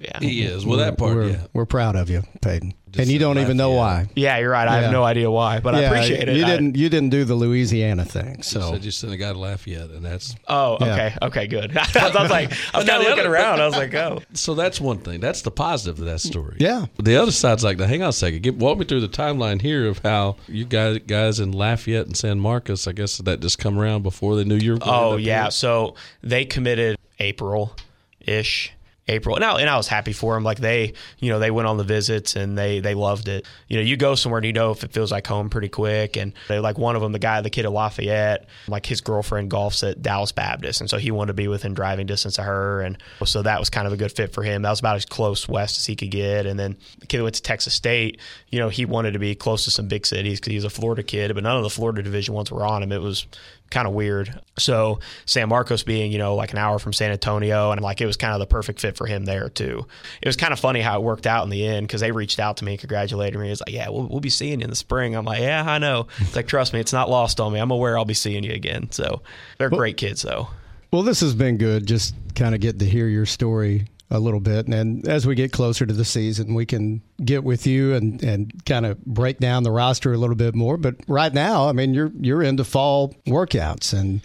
[0.00, 0.66] Yeah, he is.
[0.66, 1.46] Well, that part, we're, yeah.
[1.52, 2.74] We're proud of you, Peyton.
[2.94, 4.06] Just and you don't even know why.
[4.14, 4.68] Yeah, you're right.
[4.68, 4.82] I yeah.
[4.82, 6.36] have no idea why, but yeah, I appreciate it.
[6.36, 6.76] You didn't.
[6.76, 8.42] You didn't do the Louisiana thing.
[8.42, 10.36] So you said you sent a guy to Lafayette, and that's.
[10.46, 11.26] Oh, okay, yeah.
[11.26, 11.76] okay, good.
[11.76, 13.60] I was like, I was kind of looking around.
[13.60, 14.22] I was like, oh.
[14.34, 15.20] So that's one thing.
[15.20, 16.56] That's the positive of that story.
[16.60, 16.86] Yeah.
[17.02, 18.42] The other side's like, now, hang on a second.
[18.42, 22.16] Get, walk me through the timeline here of how you guys guys in Lafayette and
[22.16, 22.86] San Marcos.
[22.86, 24.78] I guess that just come around before they knew you were.
[24.82, 25.48] Oh yeah.
[25.48, 27.74] So they committed April
[28.20, 28.72] ish
[29.06, 29.36] April.
[29.36, 30.44] And I, and I was happy for them.
[30.44, 33.46] Like they, you know, they went on the visits and they they loved it.
[33.68, 36.16] You know, you go somewhere and you know if it feels like home pretty quick.
[36.16, 39.50] And they like one of them, the guy, the kid at Lafayette, like his girlfriend
[39.50, 42.80] golfs at Dallas Baptist, and so he wanted to be within driving distance of her,
[42.80, 44.62] and so that was kind of a good fit for him.
[44.62, 46.46] That was about as close west as he could get.
[46.46, 48.18] And then the kid went to Texas State.
[48.48, 51.02] You know, he wanted to be close to some big cities because he's a Florida
[51.02, 52.92] kid, but none of the Florida Division ones were on him.
[52.92, 53.26] It was
[53.70, 54.40] kind of weird.
[54.58, 58.06] So San Marcos being, you know, like an hour from San Antonio, and like it
[58.06, 59.86] was kind of the perfect fit for him there too.
[60.22, 62.38] It was kind of funny how it worked out in the end because they reached
[62.38, 63.50] out to me and congratulated me.
[63.50, 65.16] It's like, yeah, we'll, we'll be seeing you in the spring.
[65.16, 66.06] I'm like, yeah, I know.
[66.18, 67.58] It's like, trust me, it's not lost on me.
[67.58, 68.90] I'm aware I'll be seeing you again.
[68.90, 69.22] So
[69.58, 70.48] they're well, great kids though.
[70.92, 71.86] Well, this has been good.
[71.86, 74.66] Just kind of getting to hear your story a little bit.
[74.68, 78.64] And as we get closer to the season, we can get with you and, and
[78.64, 80.76] kind of break down the roster a little bit more.
[80.76, 84.20] But right now, I mean, you're you're into fall workouts and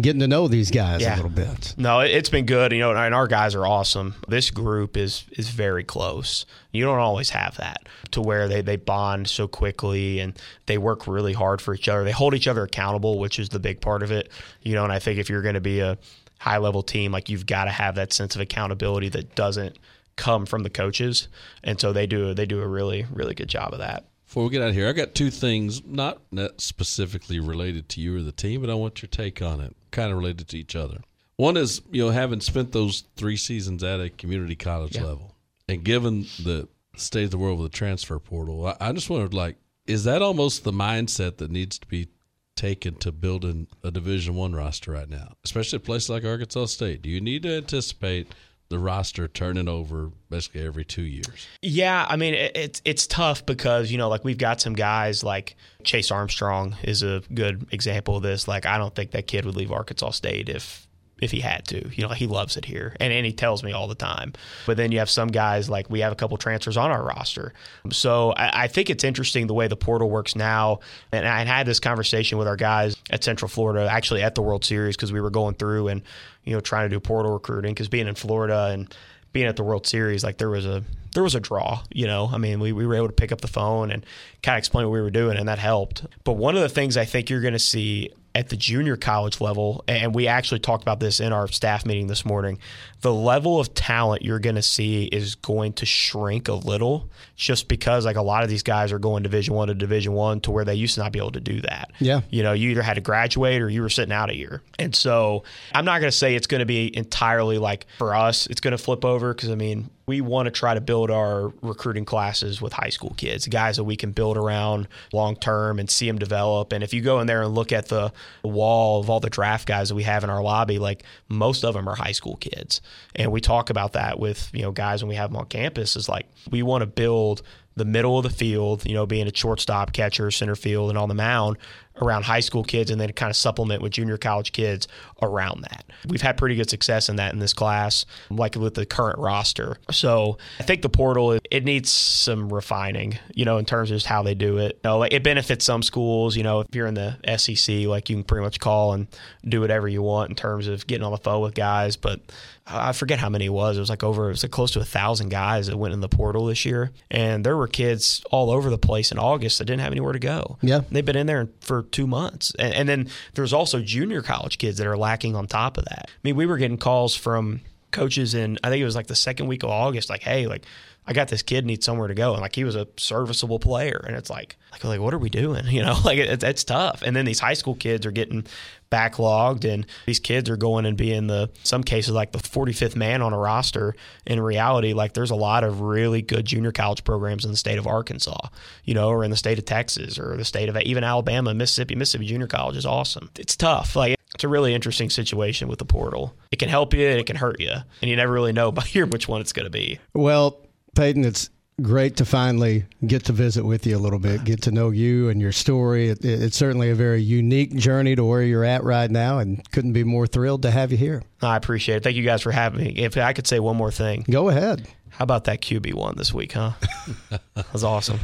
[0.00, 1.14] getting to know these guys yeah.
[1.14, 1.74] a little bit.
[1.76, 2.72] No, it's been good.
[2.72, 4.14] You know, and our guys are awesome.
[4.28, 6.46] This group is is very close.
[6.72, 11.06] You don't always have that to where they, they bond so quickly and they work
[11.06, 12.02] really hard for each other.
[12.02, 14.30] They hold each other accountable, which is the big part of it.
[14.62, 15.98] You know, and I think if you're going to be a
[16.44, 19.78] high level team, like you've got to have that sense of accountability that doesn't
[20.16, 21.28] come from the coaches,
[21.62, 24.04] and so they do they do a really really good job of that.
[24.26, 26.20] Before we get out of here, I got two things, not
[26.58, 30.10] specifically related to you or the team, but I want your take on it, kind
[30.10, 31.00] of related to each other.
[31.36, 35.04] One is, you know, having spent those three seasons at a community college yeah.
[35.04, 35.34] level,
[35.66, 39.32] and given the state of the world with the transfer portal, I, I just wondered,
[39.32, 42.08] like, is that almost the mindset that needs to be
[42.56, 47.02] taken to building a Division One roster right now, especially a place like Arkansas State?
[47.02, 48.28] Do you need to anticipate
[48.68, 51.46] the roster turning over basically every two years?
[51.62, 55.22] Yeah, I mean it, it's it's tough because you know like we've got some guys
[55.22, 58.48] like Chase Armstrong is a good example of this.
[58.48, 60.88] Like I don't think that kid would leave Arkansas State if
[61.20, 61.88] if he had to.
[61.94, 64.32] You know, he loves it here, and, and he tells me all the time.
[64.66, 67.52] But then you have some guys like we have a couple transfers on our roster,
[67.90, 70.80] so I, I think it's interesting the way the portal works now.
[71.12, 74.64] And I had this conversation with our guys at Central Florida, actually at the World
[74.64, 76.02] Series, because we were going through and
[76.44, 78.94] you know trying to do portal recruiting because being in Florida and
[79.32, 80.82] being at the World Series, like there was a
[81.14, 82.28] there was a draw, you know.
[82.32, 84.04] I mean, we, we were able to pick up the phone and
[84.42, 86.04] kind of explain what we were doing, and that helped.
[86.24, 89.40] But one of the things I think you're going to see at the junior college
[89.40, 92.58] level, and we actually talked about this in our staff meeting this morning,
[93.04, 97.68] the level of talent you're going to see is going to shrink a little just
[97.68, 100.50] because like a lot of these guys are going division 1 to division 1 to
[100.50, 101.90] where they used to not be able to do that.
[101.98, 102.22] Yeah.
[102.30, 104.62] You know, you either had to graduate or you were sitting out a year.
[104.78, 105.44] And so,
[105.74, 108.72] I'm not going to say it's going to be entirely like for us it's going
[108.72, 112.60] to flip over because I mean, we want to try to build our recruiting classes
[112.60, 116.18] with high school kids, guys that we can build around long term and see them
[116.18, 116.72] develop.
[116.72, 119.66] And if you go in there and look at the wall of all the draft
[119.66, 122.80] guys that we have in our lobby, like most of them are high school kids.
[123.14, 125.96] And we talk about that with, you know, guys when we have them on campus
[125.96, 127.42] is like we want to build
[127.76, 131.08] the middle of the field, you know, being a shortstop, catcher, center field, and on
[131.08, 131.56] the mound
[132.00, 134.88] around high school kids, and then kind of supplement with junior college kids
[135.22, 135.84] around that.
[136.06, 139.76] We've had pretty good success in that in this class, like with the current roster.
[139.90, 144.06] So I think the portal it needs some refining, you know, in terms of just
[144.06, 144.80] how they do it.
[144.84, 148.10] You know, like it benefits some schools, you know, if you're in the SEC, like
[148.10, 149.06] you can pretty much call and
[149.44, 152.20] do whatever you want in terms of getting on the phone with guys, but
[152.66, 153.76] I forget how many it was.
[153.76, 156.00] It was like over, it was like close to a thousand guys that went in
[156.00, 156.92] the portal this year.
[157.10, 160.18] And there were kids all over the place in August that didn't have anywhere to
[160.18, 160.56] go.
[160.62, 160.80] Yeah.
[160.90, 162.54] They've been in there for two months.
[162.58, 166.06] And, and then there's also junior college kids that are lacking on top of that.
[166.08, 167.60] I mean, we were getting calls from
[167.90, 170.64] coaches in, I think it was like the second week of August, like, hey, like,
[171.06, 174.02] I got this kid needs somewhere to go, and like he was a serviceable player,
[174.06, 175.64] and it's like, like, like what are we doing?
[175.74, 177.02] You know, like it, it's tough.
[177.02, 178.46] And then these high school kids are getting
[178.94, 183.22] backlogged, and these kids are going and being the some cases like the 45th man
[183.22, 183.94] on a roster.
[184.26, 187.78] In reality, like there's a lot of really good junior college programs in the state
[187.78, 188.48] of Arkansas,
[188.84, 191.94] you know, or in the state of Texas, or the state of even Alabama, Mississippi.
[191.94, 193.30] Mississippi Junior College is awesome.
[193.38, 194.16] It's tough, like.
[194.34, 196.34] It's a really interesting situation with the portal.
[196.50, 198.82] It can help you and it can hurt you, and you never really know by
[198.82, 200.00] here which one it's going to be.
[200.12, 200.66] Well,
[200.96, 201.50] Peyton, it's
[201.82, 205.28] great to finally get to visit with you a little bit, get to know you
[205.28, 206.08] and your story.
[206.08, 209.68] It, it, it's certainly a very unique journey to where you're at right now, and
[209.72, 211.22] couldn't be more thrilled to have you here.
[211.42, 212.02] I appreciate it.
[212.04, 212.90] Thank you guys for having me.
[212.96, 214.86] If I could say one more thing, go ahead.
[215.10, 216.72] How about that QB one this week, huh?
[217.54, 218.18] that was awesome.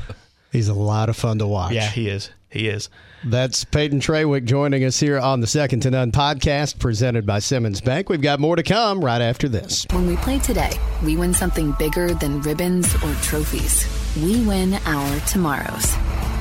[0.50, 1.72] He's a lot of fun to watch.
[1.72, 2.30] Yeah, he is.
[2.50, 2.90] He is.
[3.24, 7.80] That's Peyton Traywick joining us here on the Second to None podcast presented by Simmons
[7.80, 8.08] Bank.
[8.08, 9.86] We've got more to come right after this.
[9.92, 10.72] When we play today,
[11.04, 13.86] we win something bigger than ribbons or trophies.
[14.16, 15.94] We win our tomorrows.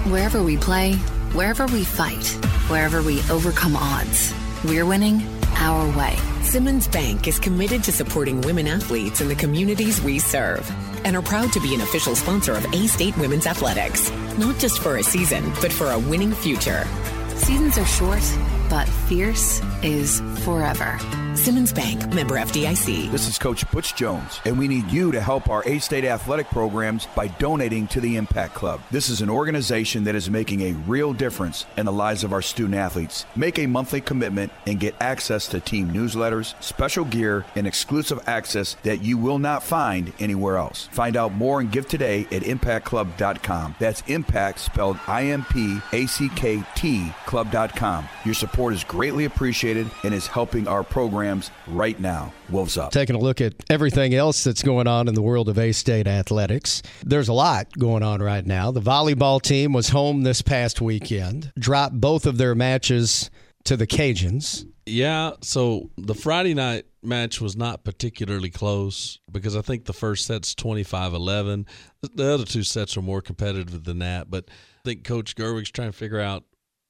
[0.06, 0.94] Wherever we play,
[1.34, 2.26] wherever we fight,
[2.70, 4.34] wherever we overcome odds,
[4.64, 5.22] we're winning
[5.58, 6.16] our way.
[6.42, 10.68] Simmons Bank is committed to supporting women athletes in the communities we serve
[11.06, 14.10] and are proud to be an official sponsor of A State Women's Athletics.
[14.40, 16.88] Not just for a season, but for a winning future.
[17.36, 18.24] Seasons are short,
[18.70, 20.98] but fierce is forever.
[21.36, 23.12] Simmons Bank, member FDIC.
[23.12, 26.48] This is Coach Butch Jones, and we need you to help our A State athletic
[26.48, 28.82] programs by donating to the Impact Club.
[28.92, 32.42] This is an organization that is making a real difference in the lives of our
[32.42, 33.26] student athletes.
[33.36, 38.76] Make a monthly commitment and get access to team newsletters, special gear, and exclusive access
[38.84, 40.88] that you will not find anywhere else.
[40.92, 43.76] Find out more and give today at impactclub.com.
[43.80, 48.10] That's impact spelled I M P A C K T club.com.
[48.26, 52.34] Your support is greatly appreciated and is helping our program programs right now.
[52.50, 52.92] Wolves up.
[52.92, 56.08] Taking a look at everything else that's going on in the world of A State
[56.08, 56.82] athletics.
[57.04, 58.72] There's a lot going on right now.
[58.72, 63.30] The volleyball team was home this past weekend, dropped both of their matches
[63.66, 64.66] to the Cajuns.
[64.86, 70.26] Yeah, so the Friday night match was not particularly close because I think the first
[70.26, 71.68] set's 25 11.
[72.16, 75.92] The other two sets are more competitive than that, but I think Coach Gerwig's trying
[75.92, 76.44] to figure out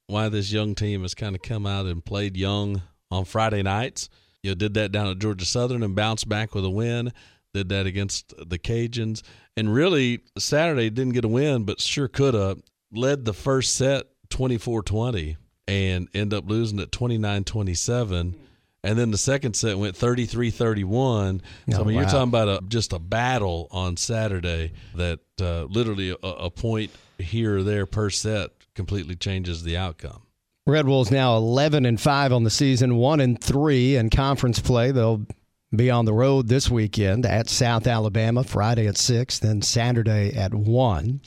[0.06, 2.80] why this young team has kind of come out and played young
[3.10, 4.08] on Friday nights.
[4.42, 7.12] You know, did that down at Georgia Southern and bounced back with a win.
[7.52, 9.22] did that against the Cajuns.
[9.56, 12.60] And really, Saturday didn't get a win, but sure could have.
[12.92, 15.36] Led the first set 24 20
[15.68, 18.34] and end up losing at 29 27.
[18.82, 21.42] And then the second set went 33 31.
[21.70, 25.64] So, Oh, I mean, you're talking about a, just a battle on Saturday that uh,
[25.64, 30.22] literally a, a point here or there per set completely changes the outcome.
[30.70, 34.92] Red Wolves now 11 and 5 on the season, 1 and 3 in conference play.
[34.92, 35.26] They'll
[35.74, 40.54] be on the road this weekend at South Alabama Friday at 6, then Saturday at
[40.54, 41.20] 1.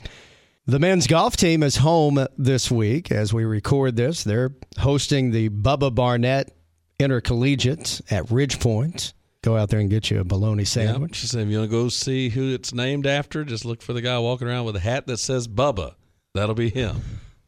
[0.66, 4.24] The men's golf team is home this week as we record this.
[4.24, 6.56] They're hosting the Bubba Barnett
[6.98, 9.12] Intercollegiate at Ridge Point.
[9.42, 11.20] Go out there and get you a bologna sandwich.
[11.20, 14.00] said, if you want to go see who it's named after, just look for the
[14.00, 15.96] guy walking around with a hat that says Bubba.
[16.32, 17.02] That'll be him.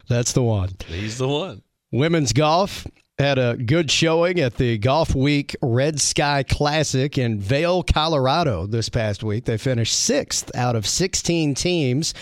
[0.09, 0.77] That's the one.
[0.87, 1.63] He's the one.
[1.93, 2.87] Women's golf
[3.19, 8.89] had a good showing at the Golf Week Red Sky Classic in Vail, Colorado this
[8.89, 9.45] past week.
[9.45, 12.13] They finished sixth out of 16 teams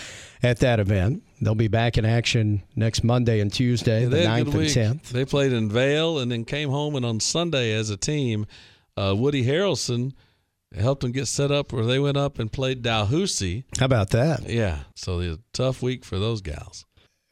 [0.41, 1.23] at that event.
[1.41, 4.69] They'll be back in action next Monday and Tuesday, the They 9th and week.
[4.69, 5.01] 10th.
[5.09, 8.45] They played in Vail and then came home, and on Sunday as a team,
[8.95, 10.13] uh, Woody Harrelson
[10.79, 13.65] helped them get set up where they went up and played Dalhousie.
[13.79, 14.47] How about that?
[14.47, 16.85] Yeah, so a tough week for those gals.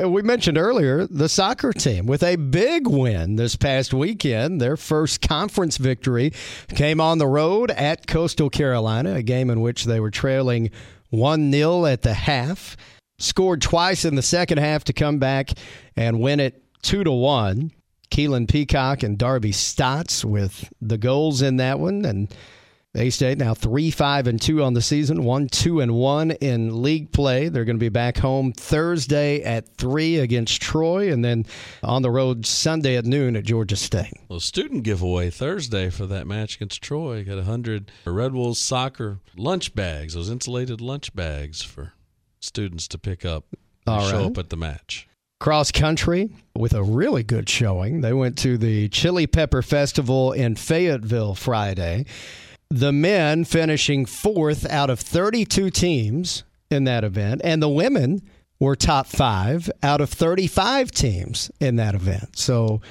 [0.04, 4.60] Uh, We mentioned earlier the soccer team with a big win this past weekend.
[4.60, 6.34] Their first conference victory
[6.70, 10.72] came on the road at Coastal Carolina, a game in which they were trailing
[11.10, 12.76] 1 0 at the half.
[13.20, 15.52] Scored twice in the second half to come back
[15.96, 17.72] and win it 2 to 1.
[18.12, 22.06] Keelan Peacock and Darby Stotts with the goals in that one.
[22.06, 22.34] And
[22.96, 26.84] A State now three five and two on the season, one two and one in
[26.84, 27.50] league play.
[27.50, 31.48] They're going to be back home Thursday at three against Troy, and then
[31.82, 34.14] on the road Sunday at noon at Georgia State.
[34.30, 37.24] Well, student giveaway Thursday for that match against Troy.
[37.24, 41.94] Got a hundred Red Wolves soccer lunch bags, those insulated lunch bags for
[42.42, 43.46] students to pick up
[43.88, 45.08] All show up at the match.
[45.40, 48.02] Cross country with a really good showing.
[48.02, 52.06] They went to the Chili Pepper Festival in Fayetteville Friday.
[52.74, 58.24] The men finishing fourth out of 32 teams in that event, and the women
[58.60, 62.36] were top five out of 35 teams in that event.
[62.40, 62.82] So,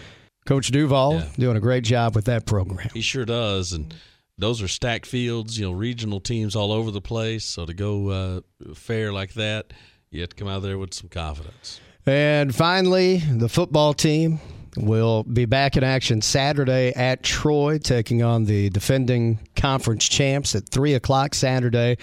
[0.47, 1.28] Coach Duval Yeah.
[1.37, 2.91] doing a great job with that program.
[2.95, 3.93] He sure does, and
[4.39, 5.59] those are stacked fields.
[5.59, 7.45] You know, regional teams all over the place.
[7.45, 8.41] So to go uh,
[8.74, 9.72] fair like that,
[10.12, 11.80] you have to come out there with some confidence.
[12.07, 14.39] And finally, the football team
[14.76, 20.68] will be back in action Saturday at Troy, taking on the defending conference champs at
[20.68, 21.98] 3 o'clock Saturday.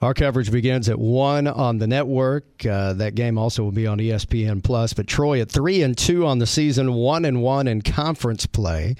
[0.00, 2.64] Our coverage begins at 1 on the network.
[2.64, 4.92] Uh, that game also will be on ESPN Plus.
[4.92, 8.94] But Troy at 3 and 2 on the season, 1 and 1 in conference play.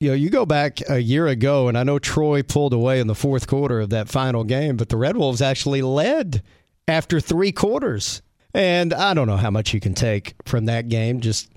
[0.00, 3.06] You know, you go back a year ago, and I know Troy pulled away in
[3.06, 6.42] the fourth quarter of that final game, but the Red Wolves actually led
[6.86, 8.20] after three quarters.
[8.52, 11.48] And I don't know how much you can take from that game just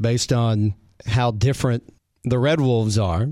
[0.00, 0.74] based on
[1.06, 1.92] how different
[2.24, 3.28] the Red Wolves are.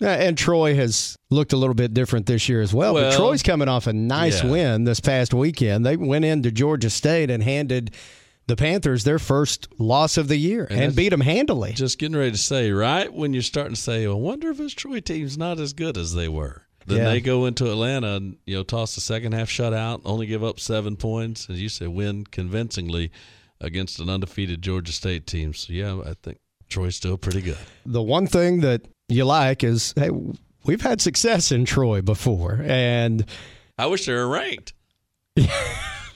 [0.00, 2.94] Uh, And Troy has looked a little bit different this year as well.
[2.94, 4.50] but Troy's coming off a nice yeah.
[4.50, 5.84] win this past weekend.
[5.84, 7.90] They went into Georgia State and handed
[8.46, 11.72] the Panthers their first loss of the year and, that's- beat them handily.
[11.72, 14.72] Just getting ready to say, right when you're starting to say, I wonder if this
[14.72, 16.62] Troy team's not as good as they were.
[16.86, 17.10] Then Yeah.
[17.10, 20.58] they go into Atlanta and you know toss the second half shutout, only give up
[20.58, 23.10] seven points, as you say, win convincingly
[23.60, 25.54] against an undefeated Georgia State team.
[25.54, 26.38] So yeah, I think
[26.68, 27.58] Troy's still pretty good.
[27.86, 30.10] the one thing that you like is hey,
[30.64, 33.24] we've had success in Troy before, and
[33.78, 34.72] I wish they were ranked.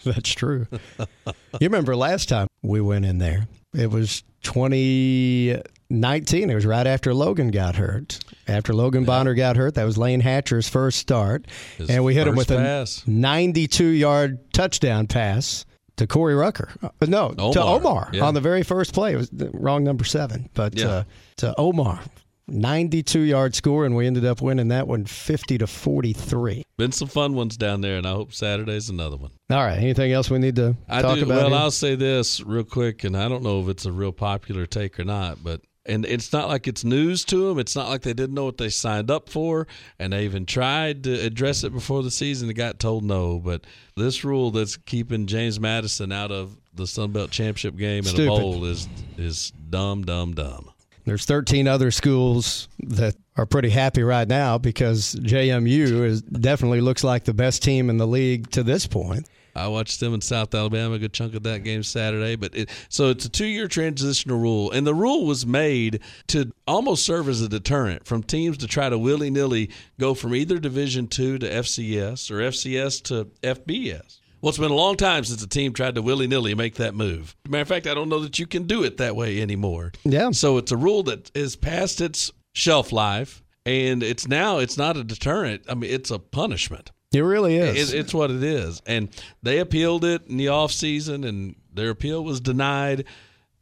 [0.04, 0.66] That's true.
[0.98, 3.46] you remember last time we went in there?
[3.74, 6.50] It was 2019.
[6.50, 8.18] It was right after Logan got hurt.
[8.48, 11.46] After Logan Bonner got hurt, that was Layne Hatcher's first start.
[11.78, 13.04] His and we hit him with pass.
[13.06, 15.64] a 92 yard touchdown pass
[16.02, 16.70] to Corey Rucker.
[16.82, 17.76] Uh, no, to Omar.
[17.76, 18.24] Omar Yeah.
[18.24, 19.14] on the very first play.
[19.14, 20.88] It was the wrong number seven, but Yeah.
[20.88, 21.04] uh,
[21.38, 22.00] to Omar.
[22.48, 26.64] 92 yard score, and we ended up winning that one 50 to 43.
[26.76, 29.30] Been some fun ones down there, and I hope Saturday's another one.
[29.50, 29.78] All right.
[29.78, 31.22] Anything else we need to I talk do.
[31.24, 31.36] about?
[31.36, 31.58] Well, here?
[31.58, 34.98] I'll say this real quick, and I don't know if it's a real popular take
[34.98, 37.58] or not, but and it's not like it's news to them.
[37.58, 39.66] It's not like they didn't know what they signed up for,
[39.98, 43.38] and they even tried to address it before the season and got told no.
[43.38, 43.66] But
[43.96, 48.26] this rule that's keeping James Madison out of the Sun Belt championship game in Stupid.
[48.26, 50.70] a bowl is is dumb, dumb, dumb.
[51.04, 57.02] There's 13 other schools that are pretty happy right now because JMU is definitely looks
[57.02, 59.28] like the best team in the league to this point.
[59.54, 62.36] I watched them in South Alabama a good chunk of that game Saturday.
[62.36, 67.04] But it, so it's a two-year transitional rule, and the rule was made to almost
[67.04, 71.38] serve as a deterrent from teams to try to willy-nilly go from either Division two
[71.38, 74.20] to FCS or FCS to FBS.
[74.42, 76.96] Well, it's been a long time since a team tried to willy nilly make that
[76.96, 77.36] move.
[77.48, 79.92] Matter of fact, I don't know that you can do it that way anymore.
[80.02, 80.32] Yeah.
[80.32, 84.96] So it's a rule that is past its shelf life, and it's now it's not
[84.96, 85.62] a deterrent.
[85.68, 86.90] I mean, it's a punishment.
[87.12, 87.92] It really is.
[87.92, 88.80] It, it's what it is.
[88.86, 89.08] And
[89.42, 93.04] they appealed it in the off season, and their appeal was denied.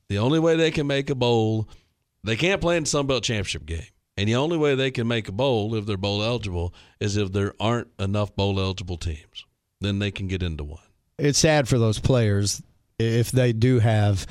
[0.08, 1.68] The only way they can make a bowl,
[2.24, 3.86] they can't play in the Sun Belt Championship game.
[4.16, 7.32] And the only way they can make a bowl, if they're bowl eligible, is if
[7.32, 9.46] there aren't enough bowl eligible teams.
[9.80, 10.82] Then they can get into one.
[11.18, 12.62] It's sad for those players
[12.98, 14.26] if they do have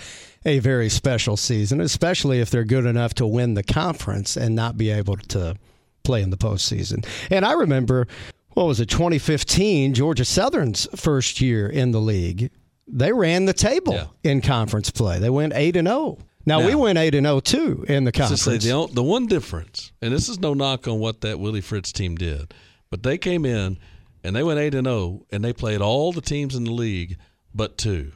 [0.45, 4.77] a very special season, especially if they're good enough to win the conference and not
[4.77, 5.55] be able to
[6.03, 7.05] play in the postseason.
[7.29, 8.07] And I remember,
[8.51, 12.51] what was it, 2015, Georgia Southern's first year in the league.
[12.87, 14.07] They ran the table Yeah.
[14.23, 15.19] in conference play.
[15.19, 16.17] They went 8 and 0.
[16.45, 18.41] Now, we went 8 and 0 too in the conference.
[18.41, 21.91] say the, the one difference, and this is no knock on what that Willie Fritz
[21.91, 22.53] team did,
[22.89, 23.77] but they came in
[24.23, 27.17] and they went eight and zero, and they played all the teams in the league
[27.53, 28.11] but two,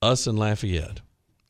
[0.00, 1.00] us and Lafayette.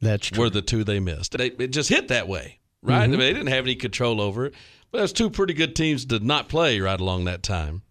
[0.00, 0.44] That's true.
[0.44, 1.36] were the two they missed.
[1.36, 3.02] They, it just hit that way, right?
[3.02, 4.54] I mean, they didn't have any control over it.
[4.90, 7.82] But there's two pretty good teams did not play right along that time.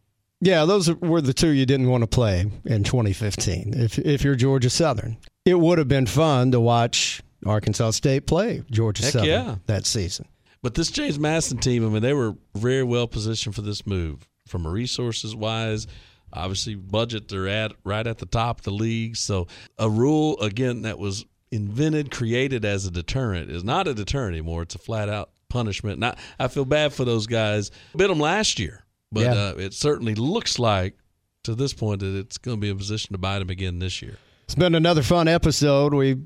[0.44, 3.74] Yeah, those were the two you didn't want to play in 2015.
[3.76, 8.64] If if you're Georgia Southern, it would have been fun to watch Arkansas State play
[8.70, 9.56] Georgia Heck Southern yeah.
[9.68, 10.28] that season.
[10.62, 14.28] But this James Madison team, I mean, they were very well positioned for this move
[14.48, 15.88] from a resources wise.
[16.34, 19.16] Obviously, budget they're at right at the top of the league.
[19.16, 24.34] So a rule again that was invented, created as a deterrent is not a deterrent
[24.34, 24.64] anymore.
[24.64, 26.00] It's a flat out punishment.
[26.00, 27.72] Not I feel bad for those guys.
[27.96, 28.83] Bit them last year,
[29.14, 29.34] but Yeah.
[29.34, 30.96] uh, it certainly looks like
[31.44, 34.02] to this point that it's going to be in position to bite them again this
[34.02, 34.18] year.
[34.46, 35.94] It's been another fun episode.
[35.94, 36.18] We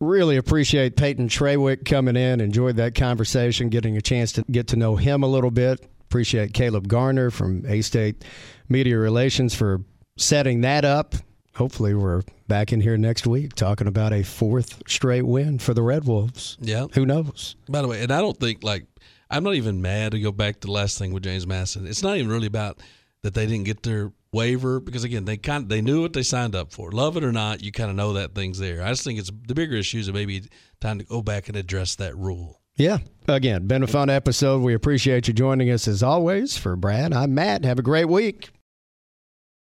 [0.00, 2.40] really appreciate Peyton Traywick coming in.
[2.40, 5.88] Enjoyed that conversation, getting a chance to get to know him a little bit.
[6.02, 8.24] Appreciate Caleb Garner from A State
[8.68, 9.80] Media Relations for
[10.16, 11.14] setting that up.
[11.56, 15.82] Hopefully, we're back in here next week talking about a fourth straight win for the
[15.82, 16.56] Red Wolves.
[16.60, 16.86] Yeah.
[16.94, 17.54] Who knows?
[17.68, 18.86] By the way, and I don't think like
[19.30, 21.86] I'm not even mad to go back to the last thing with James Madison.
[21.86, 22.80] It's not even really about
[23.22, 26.22] that they didn't get their waiver because again they kind of, they knew what they
[26.22, 26.92] signed up for.
[26.92, 28.82] Love it or not, you kind of know that thing's there.
[28.82, 30.42] I just think it's the bigger issue is maybe
[30.80, 32.60] time to go back and address that rule.
[32.76, 32.98] Yeah.
[33.28, 34.62] Again, been a fun episode.
[34.62, 36.58] We appreciate you joining us as always.
[36.58, 37.64] For Brad, I'm Matt.
[37.64, 38.50] Have a great week.